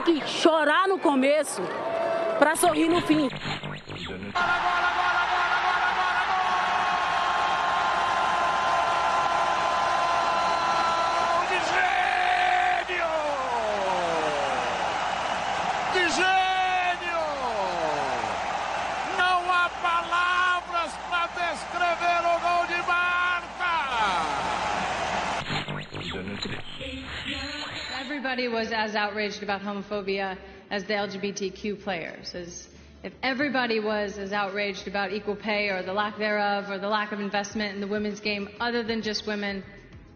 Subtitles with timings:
[0.00, 1.62] tem que chorar no começo
[2.38, 3.28] para sorrir no fim.
[28.34, 30.36] Everybody was as outraged about homophobia
[30.68, 32.34] as the LGBTQ players.
[32.34, 32.68] As
[33.04, 37.12] if everybody was as outraged about equal pay or the lack thereof or the lack
[37.12, 39.62] of investment in the women's game other than just women,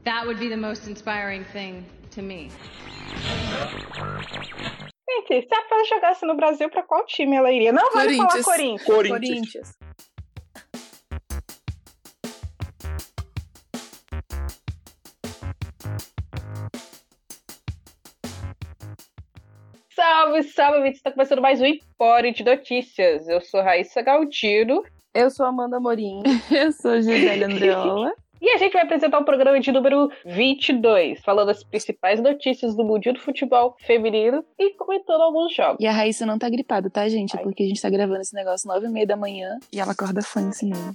[0.05, 2.51] that would be the most inspiring thing to me.
[5.09, 7.73] Gente, se a Fran jogasse no Brasil, para qual time ela iria?
[7.73, 8.85] Não vale falar Corinthians.
[8.85, 9.53] Corinthians.
[9.53, 9.78] Corinthians.
[20.29, 20.97] Salve, salve, Vitor!
[20.97, 23.27] Está começando mais um Empório de Notícias.
[23.27, 24.85] Eu sou Raíssa Galdino.
[25.15, 26.23] Eu sou Amanda Morim.
[26.53, 28.13] Eu sou Gisele Andreola.
[28.41, 32.85] E a gente vai apresentar o programa de número 22, falando as principais notícias do
[32.85, 35.79] mundo do futebol feminino e comentando alguns jogos.
[35.81, 37.37] E a Raíssa não tá gripada, tá, gente?
[37.37, 37.43] Ai.
[37.43, 40.23] Porque a gente tá gravando esse negócio nove e meia da manhã e ela acorda
[40.23, 40.95] fã em cinema.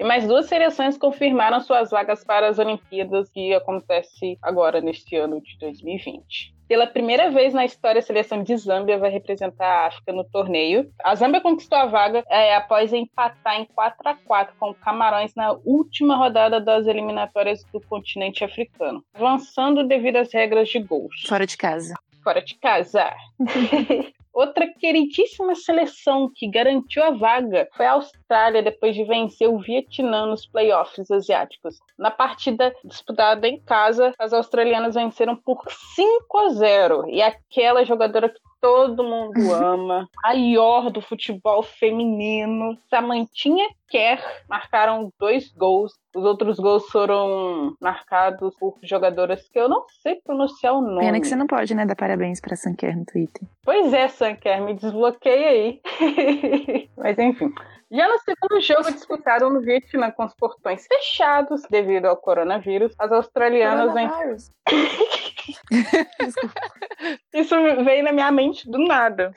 [0.00, 5.42] E mais duas seleções confirmaram suas vagas para as Olimpíadas que acontece agora neste ano
[5.42, 6.54] de 2020.
[6.66, 10.90] Pela primeira vez na história, a seleção de Zâmbia vai representar a África no torneio.
[11.04, 15.52] A Zâmbia conquistou a vaga é, após empatar em 4 a 4 com Camarões na
[15.66, 21.26] última rodada das eliminatórias do continente africano, avançando devido às regras de gols.
[21.28, 21.94] Fora de casa.
[22.24, 23.12] Fora de casa.
[24.32, 30.26] Outra queridíssima seleção que garantiu a vaga foi a Austrália depois de vencer o Vietnã
[30.26, 31.78] nos playoffs asiáticos.
[31.98, 38.28] Na partida disputada em casa, as australianas venceram por 5 a 0 e aquela jogadora
[38.28, 45.92] que todo mundo ama, a Ior do futebol feminino, Samantinha Kerr marcaram dois gols.
[46.14, 51.00] Os outros gols foram marcados por jogadoras que eu não sei pronunciar o nome.
[51.00, 53.42] Pena que você não pode, né, dar parabéns pra Sanker no Twitter.
[53.64, 55.80] Pois é, Sanker, me desbloqueia aí.
[56.96, 57.52] Mas enfim.
[57.92, 63.10] Já no segundo jogo disputado no Vietnã com os portões fechados devido ao coronavírus, as
[63.10, 64.50] australianas Coronavírus.
[67.34, 69.32] Isso veio na minha mente do nada.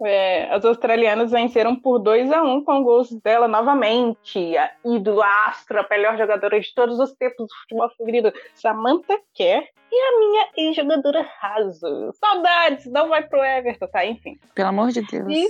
[0.00, 4.56] É, as australianas venceram por 2 a 1 com gols dela novamente.
[4.56, 9.64] A ídolo Astra, a melhor jogadora de todos os tempos do futebol feminino, Samantha Kerr.
[9.90, 12.12] E a minha ex-jogadora Raso.
[12.12, 14.04] Saudades, não vai pro Everton, tá?
[14.04, 14.38] Enfim.
[14.54, 15.26] Pelo amor de Deus.
[15.26, 15.48] E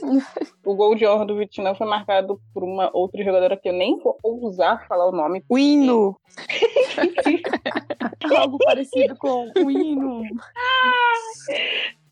[0.65, 3.99] o gol de honra do Vietnã foi marcado por uma outra jogadora que eu nem
[3.99, 5.45] vou ousar falar o nome.
[5.49, 6.17] O hino!
[8.37, 10.23] Algo parecido com o hino.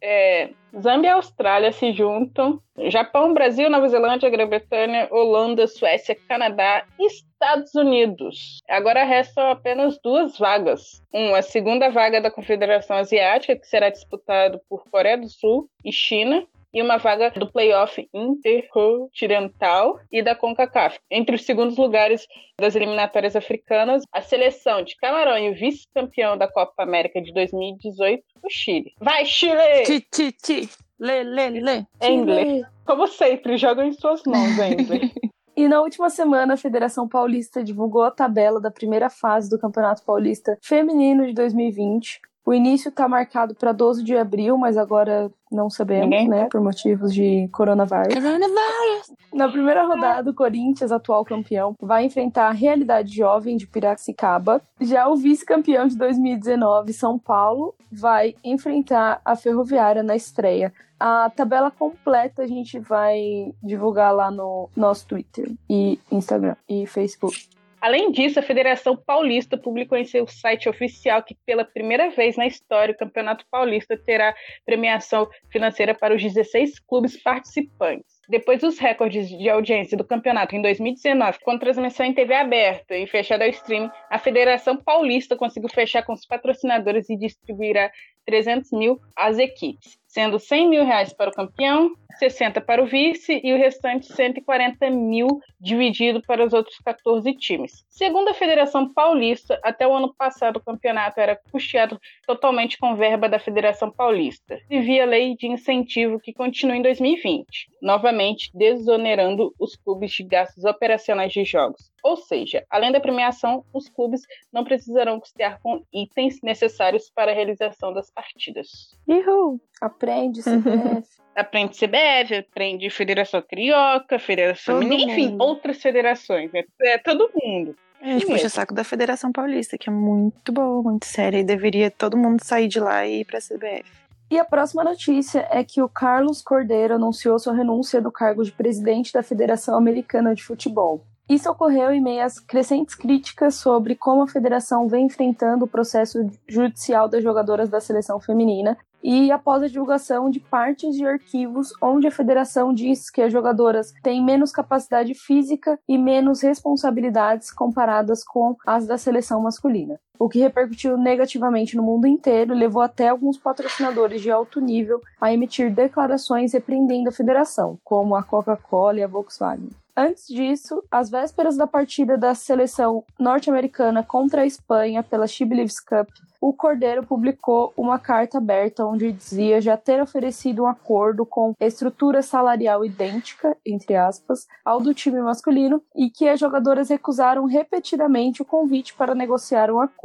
[0.03, 2.61] É, Zâmbia e Austrália se juntam.
[2.89, 8.61] Japão, Brasil, Nova Zelândia, Grã-Bretanha, Holanda, Suécia, Canadá e Estados Unidos.
[8.69, 11.03] Agora restam apenas duas vagas.
[11.13, 15.93] Uma, a segunda vaga da Confederação Asiática, que será disputado por Coreia do Sul e
[15.93, 16.47] China
[16.77, 20.99] e uma vaga do playoff intercontinental e da CONCACAF.
[21.11, 22.27] Entre os segundos lugares
[22.61, 28.23] das eliminatórias africanas, a seleção de Camarão e o vice-campeão da Copa América de 2018,
[28.45, 28.93] o Chile.
[29.01, 29.85] Vai, Chile!
[29.87, 30.69] Ti, ti, ti.
[31.01, 31.87] Lê, lê, lê.
[32.03, 32.67] Emble.
[32.85, 35.11] Como sempre, joga em suas mãos, Emble.
[35.59, 40.05] E na última semana, a Federação Paulista divulgou a tabela da primeira fase do Campeonato
[40.05, 42.21] Paulista Feminino de 2020.
[42.47, 46.29] O início está marcado para 12 de abril, mas agora não sabemos, Ninguém?
[46.29, 46.49] né?
[46.49, 48.15] Por motivos de coronavírus.
[48.15, 49.13] Coronavirus!
[49.35, 54.63] Na primeira rodada, o Corinthians, atual campeão, vai enfrentar a Realidade Jovem de Piracicaba.
[54.81, 60.73] Já o vice-campeão de 2019, São Paulo, vai enfrentar a Ferroviária na estreia.
[61.01, 67.49] A tabela completa a gente vai divulgar lá no nosso Twitter e Instagram e Facebook.
[67.87, 72.45] Além disso, a Federação Paulista publicou em seu site oficial que, pela primeira vez na
[72.45, 74.35] história, o Campeonato Paulista terá
[74.65, 78.17] premiação financeira para os 16 clubes participantes.
[78.29, 83.07] Depois dos recordes de audiência do campeonato em 2019, com transmissão em TV aberta e
[83.07, 87.93] fechada ao streaming, a Federação Paulista conseguiu fechar com os patrocinadores e distribuirá
[88.27, 89.97] 300 mil às equipes.
[90.17, 94.89] Sendo 100 mil reais para o campeão, 60 para o vice e o restante 140
[94.89, 95.29] mil
[95.61, 97.85] dividido para os outros 14 times.
[97.91, 103.29] Segundo a Federação Paulista, até o ano passado o campeonato era custeado totalmente com verba
[103.29, 109.77] da Federação Paulista e via lei de incentivo que continua em 2020, novamente desonerando os
[109.77, 111.91] clubes de gastos operacionais de jogos.
[112.07, 114.23] Ou seja, além da premiação, os clubes
[114.53, 118.97] não precisarão custear com itens necessários para a realização das partidas.
[119.09, 119.61] Uhul!
[119.81, 121.03] Aprende, CBF.
[121.35, 126.53] aprende CBF, aprende Federação Carioca, Federação Todo Mineira, enfim, outras federações.
[126.53, 126.63] né?
[126.81, 127.75] É todo mundo.
[128.01, 128.51] A gente puxa mesmo.
[128.51, 132.69] saco da Federação Paulista, que é muito boa, muito séria, e deveria todo mundo sair
[132.69, 133.91] de lá e ir pra CBF.
[134.31, 138.53] E a próxima notícia é que o Carlos Cordeiro anunciou sua renúncia do cargo de
[138.53, 141.05] presidente da Federação Americana de Futebol.
[141.29, 146.19] Isso ocorreu em meio às crescentes críticas sobre como a federação vem enfrentando o processo
[146.49, 152.07] judicial das jogadoras da seleção feminina e após a divulgação de partes de arquivos onde
[152.07, 158.57] a federação diz que as jogadoras têm menos capacidade física e menos responsabilidades comparadas com
[158.67, 160.01] as da seleção masculina.
[160.19, 165.01] O que repercutiu negativamente no mundo inteiro e levou até alguns patrocinadores de alto nível
[165.21, 169.71] a emitir declarações repreendendo a federação, como a Coca-Cola e a Volkswagen.
[169.99, 175.81] Antes disso, às vésperas da partida da seleção norte-americana contra a Espanha pela She Believes
[175.81, 181.55] Cup, o Cordeiro publicou uma carta aberta onde dizia já ter oferecido um acordo com
[181.59, 188.43] estrutura salarial idêntica, entre aspas, ao do time masculino e que as jogadoras recusaram repetidamente
[188.43, 189.97] o convite para negociar um acordo.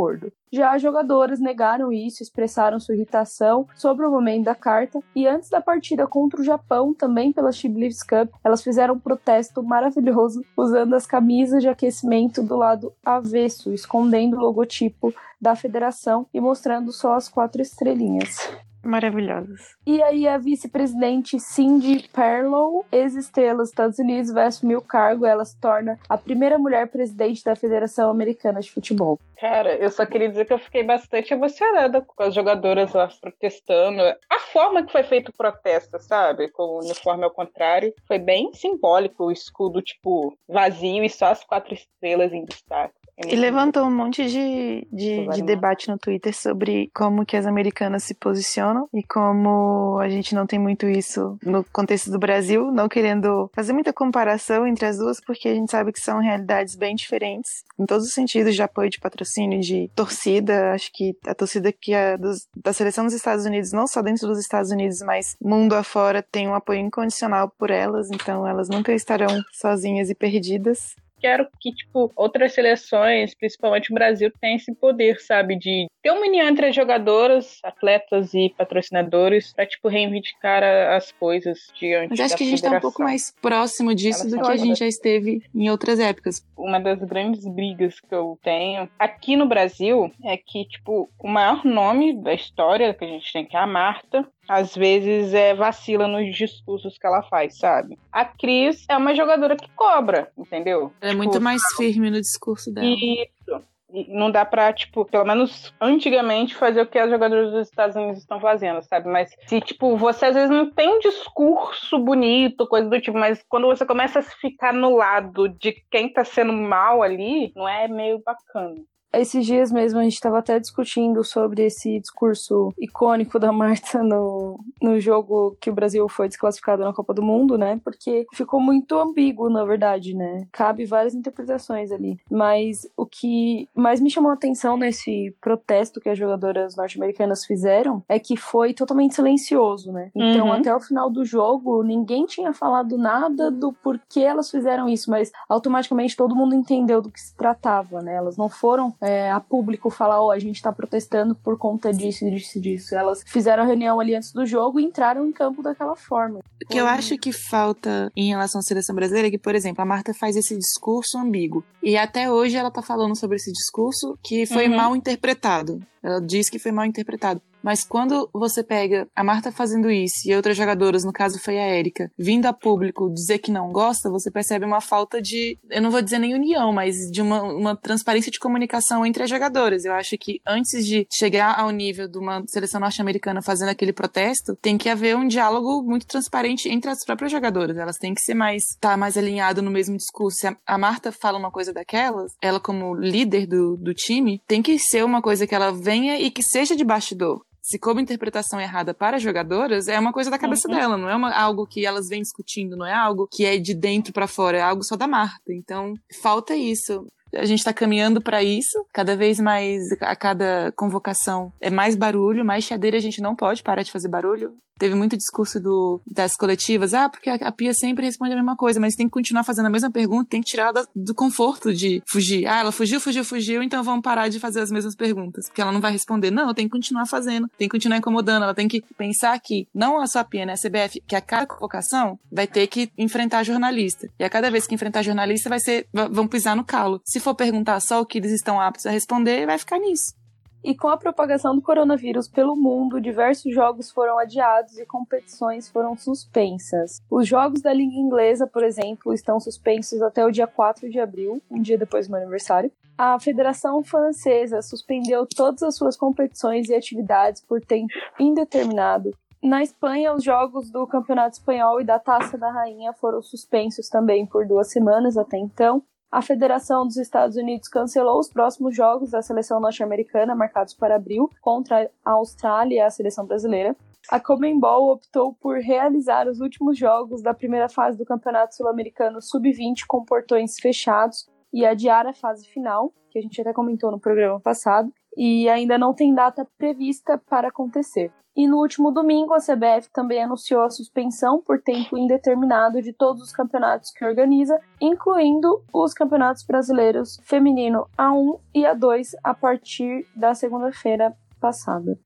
[0.52, 5.50] Já as jogadoras negaram isso, expressaram sua irritação sobre o momento da carta e antes
[5.50, 10.44] da partida contra o Japão, também pela She Believes Cup, elas fizeram um protesto maravilhoso
[10.58, 16.92] usando as camisas de aquecimento do lado avesso, escondendo o logotipo da federação e mostrando
[16.92, 18.38] só as quatro estrelinhas.
[18.84, 19.76] Maravilhosos.
[19.86, 25.26] E aí a vice-presidente Cindy Perlow, ex-estrela dos Estados Unidos, vai assumir o cargo.
[25.26, 29.20] Ela se torna a primeira mulher presidente da Federação Americana de Futebol.
[29.40, 34.02] Cara, eu só queria dizer que eu fiquei bastante emocionada com as jogadoras lá protestando.
[34.30, 36.50] A forma que foi feito o protesto, sabe?
[36.50, 39.26] Com o uniforme ao contrário, foi bem simbólico.
[39.26, 42.94] O escudo, tipo, vazio e só as quatro estrelas em destaque.
[43.18, 47.46] É E levantou um monte de, de, de debate no Twitter sobre como que as
[47.46, 52.72] americanas se posicionam e como a gente não tem muito isso no contexto do Brasil,
[52.72, 56.76] não querendo fazer muita comparação entre as duas, porque a gente sabe que são realidades
[56.76, 60.72] bem diferentes, em todos os sentidos de apoio, de patrocínio, de torcida.
[60.74, 64.28] Acho que a torcida que é dos- da seleção dos Estados Unidos, não só dentro
[64.28, 68.94] dos Estados Unidos, mas mundo afora, tem um apoio incondicional por elas, então elas nunca
[68.94, 70.96] estarão sozinhas e perdidas.
[71.22, 75.56] Quero que, tipo, outras seleções, principalmente o Brasil, tenham esse poder, sabe?
[75.58, 81.12] De ter uma união entre as jogadoras, atletas e patrocinadores pra, tipo, reivindicar a- as
[81.12, 84.42] coisas diante Mas acho que a gente tá um pouco mais próximo disso Elas do
[84.42, 86.44] que a gente já esteve em outras épocas.
[86.58, 91.64] uma das grandes brigas que eu tenho aqui no Brasil é que, tipo, o maior
[91.66, 96.08] nome da história que a gente tem, que é a Marta, às vezes é vacila
[96.08, 97.98] nos discursos que ela faz, sabe?
[98.12, 100.92] A Cris é uma jogadora que cobra, entendeu?
[101.02, 102.88] Ela é Tipo, muito mais firme no discurso dela.
[102.88, 103.64] Isso.
[103.94, 107.94] E não dá pra, tipo, pelo menos antigamente, fazer o que as jogadoras dos Estados
[107.94, 109.10] Unidos estão fazendo, sabe?
[109.10, 113.44] Mas se, tipo, você às vezes não tem um discurso bonito, coisa do tipo, mas
[113.50, 117.90] quando você começa a ficar no lado de quem tá sendo mal ali, não é
[117.90, 118.76] meio bacana.
[119.14, 124.60] Esses dias mesmo a gente estava até discutindo sobre esse discurso icônico da Marta no,
[124.82, 127.80] no jogo que o Brasil foi desclassificado na Copa do Mundo, né?
[127.84, 130.48] Porque ficou muito ambíguo, na verdade, né?
[130.52, 132.18] Cabe várias interpretações ali.
[132.30, 138.04] Mas o que mais me chamou a atenção nesse protesto que as jogadoras norte-americanas fizeram
[138.08, 140.10] é que foi totalmente silencioso, né?
[140.16, 140.54] Então, Uhum.
[140.54, 145.32] até o final do jogo, ninguém tinha falado nada do porquê elas fizeram isso, mas
[145.50, 148.14] automaticamente todo mundo entendeu do que se tratava, né?
[148.16, 152.24] Elas não foram é, a público falar, ó, a gente tá protestando por conta disso,
[152.30, 152.96] disso, disso.
[152.96, 156.40] Elas fizeram a reunião ali antes do jogo e entraram em campo daquela forma.
[156.64, 159.82] O que eu acho que falta em relação à seleção brasileira é que, por exemplo,
[159.82, 161.64] a Marta faz esse discurso ambíguo.
[161.82, 164.76] E até hoje ela tá falando sobre esse discurso que foi Uhum.
[164.76, 165.80] mal interpretado.
[166.04, 167.42] Ela diz que foi mal interpretado.
[167.64, 171.66] Mas quando você pega a Marta fazendo isso e outras jogadoras, no caso foi a
[171.66, 175.92] Érica, vindo a público dizer que não gosta, você percebe uma falta de, eu não
[175.92, 179.86] vou dizer nem união, mas de uma, uma transparência de comunicação entre as jogadoras.
[179.86, 184.56] Eu acho que antes de chegar ao nível de uma seleção norte-americana fazendo aquele protesto,
[184.62, 187.78] tem que haver um diálogo muito transparente entre as próprias jogadoras.
[187.78, 190.40] Elas têm que ser mais, estar mais alinhado no mesmo discurso.
[190.40, 194.62] Se a, a Marta fala uma coisa daquelas, ela como líder do, do time, tem
[194.62, 197.42] que ser uma coisa que ela venha e que seja de bastidor.
[197.62, 200.76] Se como interpretação errada para jogadoras, é uma coisa da cabeça uhum.
[200.76, 203.74] dela, não é uma, algo que elas vêm discutindo, não é algo que é de
[203.74, 205.54] dentro para fora, é algo só da Marta.
[205.54, 208.86] Então, falta isso a gente está caminhando para isso.
[208.94, 212.98] Cada vez mais, a cada convocação, é mais barulho, mais chadeira.
[212.98, 214.54] A gente não pode parar de fazer barulho.
[214.82, 218.80] Teve muito discurso do, das coletivas, ah, porque a, Pia sempre responde a mesma coisa,
[218.80, 222.02] mas tem que continuar fazendo a mesma pergunta, tem que tirar da, do conforto de
[222.08, 222.48] fugir.
[222.48, 225.72] Ah, ela fugiu, fugiu, fugiu, então vamos parar de fazer as mesmas perguntas, porque ela
[225.72, 226.32] não vai responder.
[226.32, 230.02] Não, tem que continuar fazendo, tem que continuar incomodando, ela tem que pensar que não
[230.02, 234.10] a Pia, né, a CBF, que a cada convocação vai ter que enfrentar jornalista.
[234.18, 237.00] E a cada vez que enfrentar jornalista vai ser, vão pisar no calo.
[237.06, 240.20] Se for perguntar só o que eles estão aptos a responder, vai ficar nisso.
[240.64, 245.98] E com a propagação do coronavírus pelo mundo, diversos jogos foram adiados e competições foram
[245.98, 247.02] suspensas.
[247.10, 251.42] Os jogos da Liga Inglesa, por exemplo, estão suspensos até o dia 4 de abril,
[251.50, 252.72] um dia depois do meu aniversário.
[252.96, 259.12] A Federação Francesa suspendeu todas as suas competições e atividades por tempo indeterminado.
[259.42, 264.28] Na Espanha, os jogos do Campeonato Espanhol e da Taça da Rainha foram suspensos também
[264.28, 269.22] por duas semanas até então a Federação dos Estados Unidos cancelou os próximos jogos da
[269.22, 273.76] seleção norte-americana, marcados para abril, contra a Austrália e a seleção brasileira.
[274.10, 279.86] A Comembol optou por realizar os últimos jogos da primeira fase do Campeonato Sul-Americano Sub-20
[279.88, 284.40] com portões fechados e adiar a fase final, que a gente até comentou no programa
[284.40, 288.12] passado, e ainda não tem data prevista para acontecer.
[288.36, 293.22] E no último domingo, a CBF também anunciou a suspensão por tempo indeterminado de todos
[293.22, 300.34] os campeonatos que organiza, incluindo os campeonatos brasileiros feminino A1 e A2 a partir da
[300.34, 302.00] segunda-feira passada.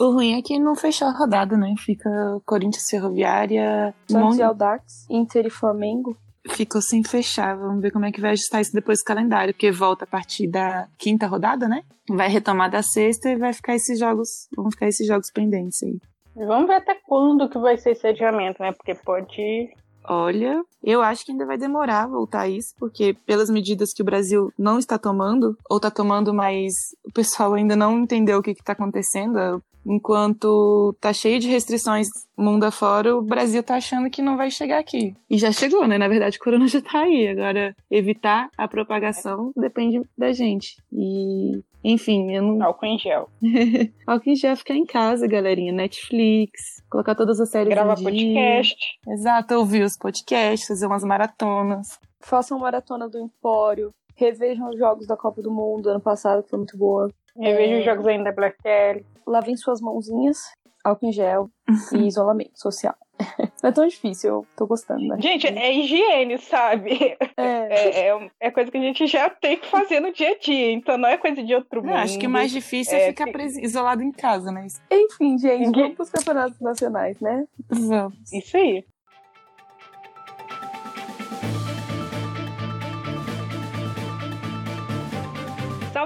[0.00, 1.72] O ruim é que não fechou a rodada, né?
[1.78, 2.10] Fica
[2.44, 4.40] Corinthians Ferroviária, Santos Mon...
[4.40, 6.16] e Aldax, Inter e Flamengo
[6.48, 7.56] ficou sem fechar.
[7.56, 10.46] Vamos ver como é que vai ajustar isso depois do calendário, porque volta a partir
[10.46, 11.82] da quinta rodada, né?
[12.08, 15.98] Vai retomar da sexta e vai ficar esses jogos, vão ficar esses jogos pendentes aí.
[16.34, 18.72] Vamos ver até quando que vai ser esse adiamento, né?
[18.72, 19.70] Porque pode
[20.10, 24.50] Olha, eu acho que ainda vai demorar voltar isso, porque pelas medidas que o Brasil
[24.58, 26.72] não está tomando, ou está tomando, mas
[27.04, 29.62] o pessoal ainda não entendeu o que está acontecendo.
[29.88, 34.78] Enquanto tá cheio de restrições mundo afora, o Brasil tá achando que não vai chegar
[34.78, 35.14] aqui.
[35.30, 35.96] E já chegou, né?
[35.96, 37.28] Na verdade, o corona já tá aí.
[37.28, 40.76] Agora, evitar a propagação depende da gente.
[40.92, 42.62] E, enfim, eu não.
[42.62, 43.30] Álcool em gel.
[44.06, 45.72] Álcool em gel ficar em casa, galerinha.
[45.72, 48.76] Netflix, colocar todas as séries Gravar podcast.
[49.08, 51.98] Exato, ouvir os podcasts, fazer umas maratonas.
[52.20, 53.90] Façam maratona do Empório.
[54.14, 57.08] Revejam os jogos da Copa do Mundo ano passado, que foi muito boa.
[57.38, 57.78] Revejo é...
[57.78, 59.06] os jogos ainda Black Kelly.
[59.26, 60.38] Lavem suas mãozinhas,
[60.84, 61.50] álcool em gel
[61.92, 62.94] e isolamento social.
[63.62, 65.16] Não é tão difícil, eu tô gostando, né?
[65.20, 67.16] Gente, é higiene, sabe?
[67.36, 67.46] É.
[67.70, 70.70] É, é, é, coisa que a gente já tem que fazer no dia a dia,
[70.72, 71.96] então não é coisa de outro mundo.
[71.96, 73.28] acho que o mais difícil é, é ficar
[73.60, 74.66] isolado em casa, né?
[74.90, 75.82] Enfim, gente, Ninguém...
[75.82, 77.44] vamos pros campeonatos nacionais, né?
[77.68, 78.32] Vamos.
[78.32, 78.84] Isso aí.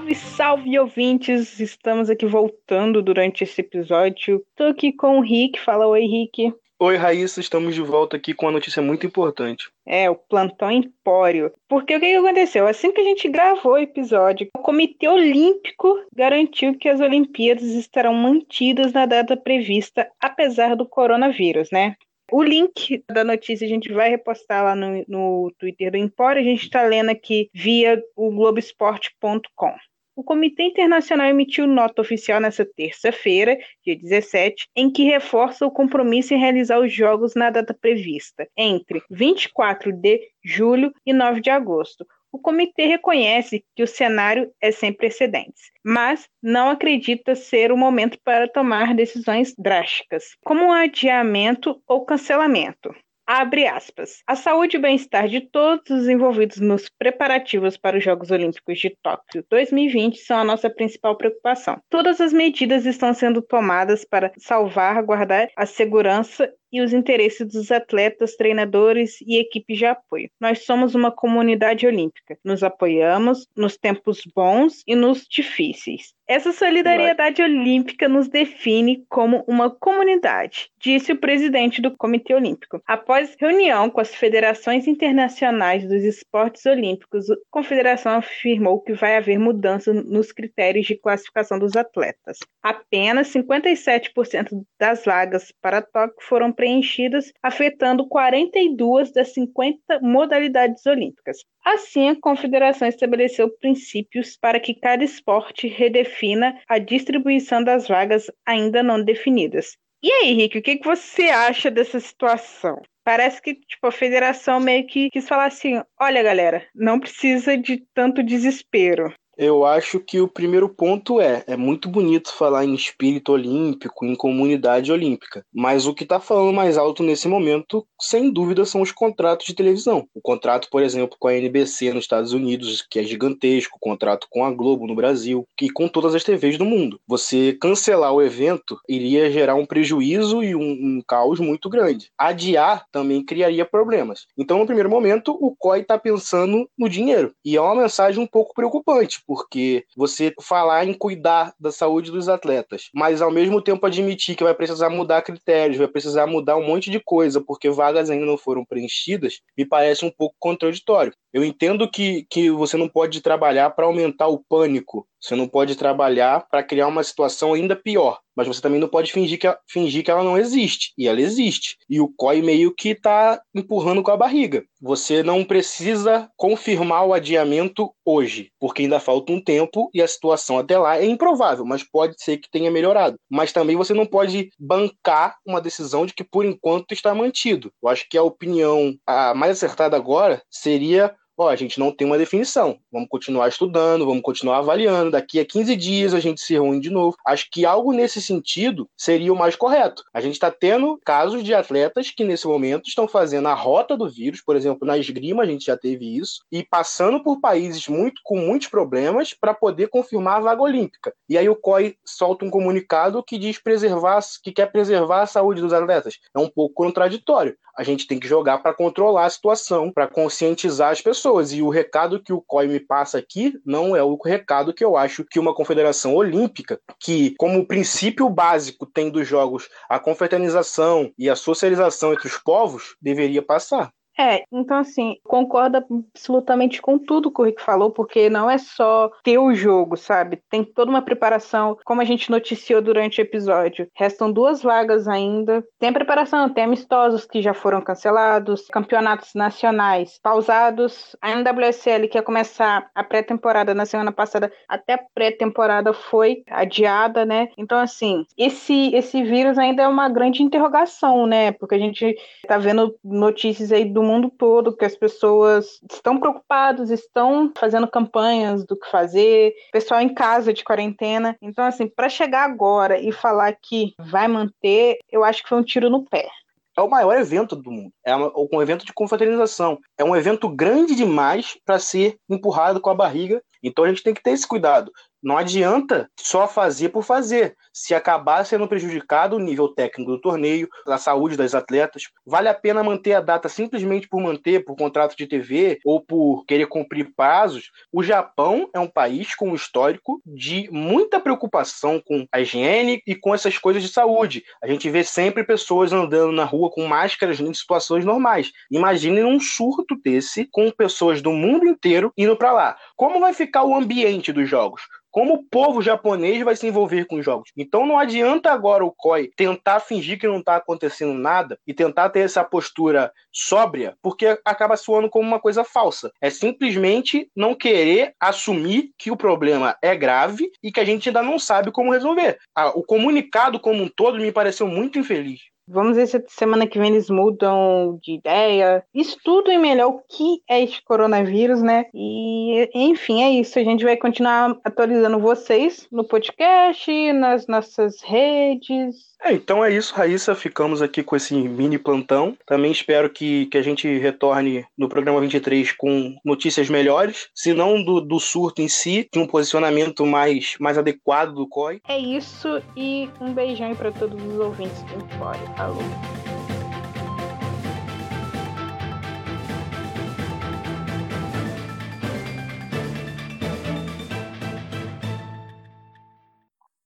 [0.02, 1.60] Salve, salve ouvintes!
[1.60, 4.44] Estamos aqui voltando durante esse episódio.
[4.56, 5.60] Tô aqui com o Rick.
[5.60, 6.52] Fala oi, Rick.
[6.80, 9.70] Oi, Raíssa, estamos de volta aqui com uma notícia muito importante.
[9.86, 11.52] É, o plantão Empório.
[11.68, 12.66] Porque o que, aconteceu?
[12.66, 18.12] Assim que a gente gravou o episódio, o Comitê Olímpico garantiu que as Olimpíadas estarão
[18.12, 21.94] mantidas na data prevista, apesar do coronavírus, né?
[22.32, 26.40] O link da notícia a gente vai repostar lá no, no Twitter do Empório.
[26.40, 29.76] A gente está lendo aqui via o Globoesporte.com.
[30.14, 36.34] O Comitê Internacional emitiu nota oficial nesta terça-feira, dia 17, em que reforça o compromisso
[36.34, 42.06] em realizar os Jogos na data prevista, entre 24 de julho e 9 de agosto,
[42.32, 48.18] o comitê reconhece que o cenário é sem precedentes, mas não acredita ser o momento
[48.24, 52.94] para tomar decisões drásticas, como um adiamento ou cancelamento.
[53.34, 54.22] Abre aspas.
[54.26, 58.94] A saúde e bem-estar de todos os envolvidos nos preparativos para os Jogos Olímpicos de
[59.02, 61.80] Tóquio 2020 são a nossa principal preocupação.
[61.88, 68.36] Todas as medidas estão sendo tomadas para salvaguardar a segurança e os interesses dos atletas,
[68.36, 70.30] treinadores e equipes de apoio.
[70.40, 72.38] Nós somos uma comunidade olímpica.
[72.44, 76.14] Nos apoiamos nos tempos bons e nos difíceis.
[76.26, 82.80] Essa solidariedade olímpica nos define como uma comunidade, disse o presidente do Comitê Olímpico.
[82.86, 89.38] Após reunião com as federações internacionais dos esportes olímpicos, a confederação afirmou que vai haver
[89.38, 92.38] mudança nos critérios de classificação dos atletas.
[92.62, 101.38] Apenas 57% das vagas para Tóquio foram preenchidas, afetando 42 das 50 modalidades olímpicas.
[101.64, 108.80] Assim, a confederação estabeleceu princípios para que cada esporte redefina a distribuição das vagas ainda
[108.80, 109.76] não definidas.
[110.00, 112.80] E aí, Rick, o que, que você acha dessa situação?
[113.04, 117.84] Parece que tipo, a federação meio que quis falar assim: olha, galera, não precisa de
[117.92, 119.12] tanto desespero.
[119.36, 124.14] Eu acho que o primeiro ponto é, é muito bonito falar em espírito olímpico, em
[124.14, 128.92] comunidade olímpica, mas o que está falando mais alto nesse momento, sem dúvida, são os
[128.92, 130.06] contratos de televisão.
[130.14, 134.26] O contrato, por exemplo, com a NBC nos Estados Unidos, que é gigantesco, o contrato
[134.30, 137.00] com a Globo no Brasil, e com todas as TVs do mundo.
[137.06, 142.10] Você cancelar o evento iria gerar um prejuízo e um, um caos muito grande.
[142.18, 144.26] Adiar também criaria problemas.
[144.36, 148.26] Então, no primeiro momento, o COI está pensando no dinheiro, e é uma mensagem um
[148.26, 153.86] pouco preocupante porque você falar em cuidar da saúde dos atletas, mas ao mesmo tempo
[153.86, 158.10] admitir que vai precisar mudar critérios, vai precisar mudar um monte de coisa, porque vagas
[158.10, 161.12] ainda não foram preenchidas, me parece um pouco contraditório.
[161.32, 165.76] Eu entendo que, que você não pode trabalhar para aumentar o pânico, você não pode
[165.76, 170.02] trabalhar para criar uma situação ainda pior, mas você também não pode fingir que, fingir
[170.02, 171.76] que ela não existe, e ela existe.
[171.88, 174.64] E o COI meio que está empurrando com a barriga.
[174.80, 180.58] Você não precisa confirmar o adiamento hoje, porque ainda falta um tempo e a situação
[180.58, 183.16] até lá é improvável, mas pode ser que tenha melhorado.
[183.30, 187.70] Mas também você não pode bancar uma decisão de que por enquanto está mantido.
[187.80, 192.06] Eu acho que a opinião a mais acertada agora seria ó, a gente não tem
[192.06, 192.78] uma definição.
[192.90, 195.10] Vamos continuar estudando, vamos continuar avaliando.
[195.10, 197.16] Daqui a 15 dias a gente se reúne de novo.
[197.26, 200.04] Acho que algo nesse sentido seria o mais correto.
[200.12, 204.08] A gente está tendo casos de atletas que nesse momento estão fazendo a rota do
[204.08, 208.20] vírus, por exemplo, na esgrima a gente já teve isso, e passando por países muito
[208.24, 211.12] com muitos problemas para poder confirmar a vaga olímpica.
[211.28, 215.60] E aí o COI solta um comunicado que diz preservar, que quer preservar a saúde
[215.60, 216.18] dos atletas.
[216.34, 217.56] É um pouco contraditório.
[217.76, 221.52] A gente tem que jogar para controlar a situação, para conscientizar as pessoas pessoas.
[221.52, 224.96] E o recado que o COI me passa aqui não é o recado que eu
[224.96, 231.30] acho que uma confederação olímpica, que como princípio básico tem dos jogos a confraternização e
[231.30, 233.92] a socialização entre os povos, deveria passar.
[234.18, 239.10] É, então assim, concordo absolutamente com tudo que o Rick falou, porque não é só
[239.22, 240.42] ter o jogo, sabe?
[240.50, 243.88] Tem toda uma preparação, como a gente noticiou durante o episódio.
[243.94, 245.64] Restam duas vagas ainda.
[245.78, 251.16] Tem a preparação, tem amistosos que já foram cancelados, campeonatos nacionais pausados.
[251.20, 257.24] A NWSL que ia começar a pré-temporada na semana passada, até a pré-temporada foi adiada,
[257.24, 257.48] né?
[257.56, 261.52] Então assim, esse esse vírus ainda é uma grande interrogação, né?
[261.52, 262.14] Porque a gente
[262.46, 267.86] tá vendo notícias aí do do mundo todo, que as pessoas estão preocupadas, estão fazendo
[267.86, 271.36] campanhas do que fazer, pessoal em casa de quarentena.
[271.40, 275.64] Então, assim, para chegar agora e falar que vai manter, eu acho que foi um
[275.64, 276.28] tiro no pé
[276.74, 277.92] é o maior evento do mundo.
[278.02, 279.78] É um evento de confraternização.
[279.98, 283.42] É um evento grande demais para ser empurrado com a barriga.
[283.62, 284.90] Então a gente tem que ter esse cuidado.
[285.22, 287.54] Não adianta só fazer por fazer.
[287.72, 292.54] Se acabar sendo prejudicado o nível técnico do torneio, a saúde das atletas, vale a
[292.54, 297.12] pena manter a data simplesmente por manter, por contrato de TV ou por querer cumprir
[297.14, 297.70] prazos.
[297.92, 303.14] O Japão é um país com um histórico de muita preocupação com a higiene e
[303.14, 304.42] com essas coisas de saúde.
[304.60, 308.50] A gente vê sempre pessoas andando na rua com máscaras em situações normais.
[308.70, 312.76] Imagine um surto desse com pessoas do mundo inteiro indo para lá.
[312.96, 314.82] Como vai ficar o ambiente dos jogos?
[315.12, 317.50] Como o povo japonês vai se envolver com os jogos.
[317.56, 322.08] Então não adianta agora o COI tentar fingir que não está acontecendo nada e tentar
[322.08, 326.10] ter essa postura sóbria, porque acaba soando como uma coisa falsa.
[326.20, 331.22] É simplesmente não querer assumir que o problema é grave e que a gente ainda
[331.22, 332.38] não sabe como resolver.
[332.56, 335.51] Ah, o comunicado como um todo me pareceu muito infeliz.
[335.68, 338.84] Vamos ver se semana que vem eles mudam de ideia.
[338.94, 341.86] Estudem melhor o que é este coronavírus, né?
[341.94, 343.58] E, enfim, é isso.
[343.58, 349.12] A gente vai continuar atualizando vocês no podcast, nas nossas redes.
[349.24, 350.34] É, então é isso, Raíssa.
[350.34, 352.36] Ficamos aqui com esse mini plantão.
[352.44, 357.82] Também espero que, que a gente retorne no programa 23 com notícias melhores, se não
[357.82, 361.80] do, do surto em si, de um posicionamento mais, mais adequado do COI.
[361.88, 365.51] É isso e um beijão para todos os ouvintes do Fora.
[365.56, 366.12] Falou.